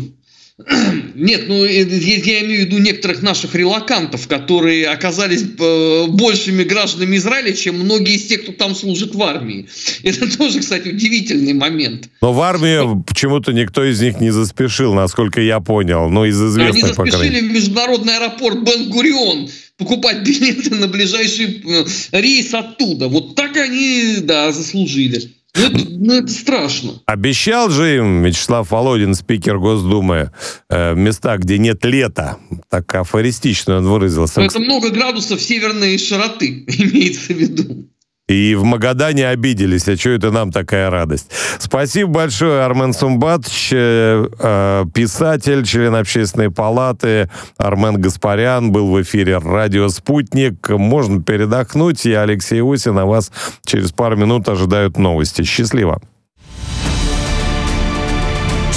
нет, 1.15 1.47
ну 1.47 1.63
я 1.63 1.83
имею 1.83 2.63
в 2.63 2.65
виду 2.65 2.79
некоторых 2.79 3.21
наших 3.21 3.55
релакантов, 3.55 4.27
которые 4.27 4.87
оказались 4.87 5.43
э, 5.43 6.07
большими 6.07 6.63
гражданами 6.63 7.15
Израиля, 7.15 7.53
чем 7.53 7.79
многие 7.79 8.15
из 8.15 8.25
тех, 8.25 8.43
кто 8.43 8.51
там 8.51 8.75
служит 8.75 9.15
в 9.15 9.23
армии. 9.23 9.67
Это 10.03 10.37
тоже, 10.37 10.59
кстати, 10.59 10.89
удивительный 10.89 11.53
момент. 11.53 12.09
Но 12.21 12.33
в 12.33 12.41
армию 12.41 13.03
почему-то 13.07 13.53
никто 13.53 13.85
из 13.85 14.01
них 14.01 14.19
не 14.19 14.31
заспешил, 14.31 14.93
насколько 14.93 15.39
я 15.39 15.61
понял. 15.61 16.09
Ну, 16.09 16.25
из 16.25 16.41
известных, 16.41 16.83
Они 16.83 16.93
заспешили 16.93 17.39
в 17.39 17.51
международный 17.51 18.17
аэропорт 18.17 18.59
Бен-Гурион 18.63 19.49
покупать 19.77 20.23
билеты 20.25 20.75
на 20.75 20.87
ближайший 20.87 21.63
э, 21.65 21.85
рейс 22.11 22.53
оттуда. 22.53 23.07
Вот 23.07 23.35
так 23.35 23.55
они, 23.55 24.17
да, 24.23 24.51
заслужили. 24.51 25.31
Ну 25.55 25.63
это, 25.63 25.77
ну, 25.89 26.13
это 26.13 26.27
страшно. 26.27 27.01
Обещал 27.05 27.69
же 27.69 27.97
им 27.97 28.23
Вячеслав 28.23 28.69
Володин, 28.69 29.15
спикер 29.15 29.57
Госдумы, 29.57 30.31
э, 30.69 30.95
места, 30.95 31.37
где 31.37 31.57
нет 31.57 31.83
лета. 31.85 32.37
Так 32.69 32.93
афористично 32.95 33.77
он 33.77 33.87
выразился. 33.87 34.41
Это 34.41 34.59
много 34.59 34.89
градусов 34.89 35.41
северной 35.41 35.97
широты, 35.97 36.65
имеется 36.67 37.33
в 37.33 37.37
виду. 37.37 37.89
И 38.29 38.53
в 38.53 38.63
Магадане 38.63 39.27
обиделись, 39.27 39.87
а 39.87 39.97
что 39.97 40.11
это 40.11 40.29
нам 40.29 40.51
такая 40.51 40.91
радость. 40.91 41.31
Спасибо 41.57 42.11
большое, 42.11 42.61
Армен 42.61 42.93
Сумбатович, 42.93 43.69
э, 43.73 44.27
э, 44.39 44.85
писатель, 44.93 45.65
член 45.65 45.95
общественной 45.95 46.51
палаты. 46.51 47.27
Армен 47.57 47.99
Гаспарян 47.99 48.71
был 48.71 48.91
в 48.91 49.01
эфире 49.01 49.39
«Радио 49.39 49.89
Спутник». 49.89 50.69
Можно 50.69 51.23
передохнуть. 51.23 52.05
Я 52.05 52.21
Алексей 52.21 52.61
Усин, 52.61 52.99
а 52.99 53.05
вас 53.05 53.31
через 53.65 53.91
пару 53.91 54.15
минут 54.15 54.47
ожидают 54.47 54.99
новости. 54.99 55.41
Счастливо. 55.41 55.99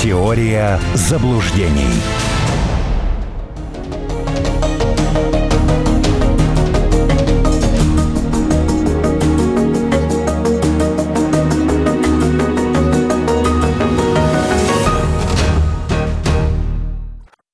Теория 0.02 0.80
заблуждений. 0.94 1.92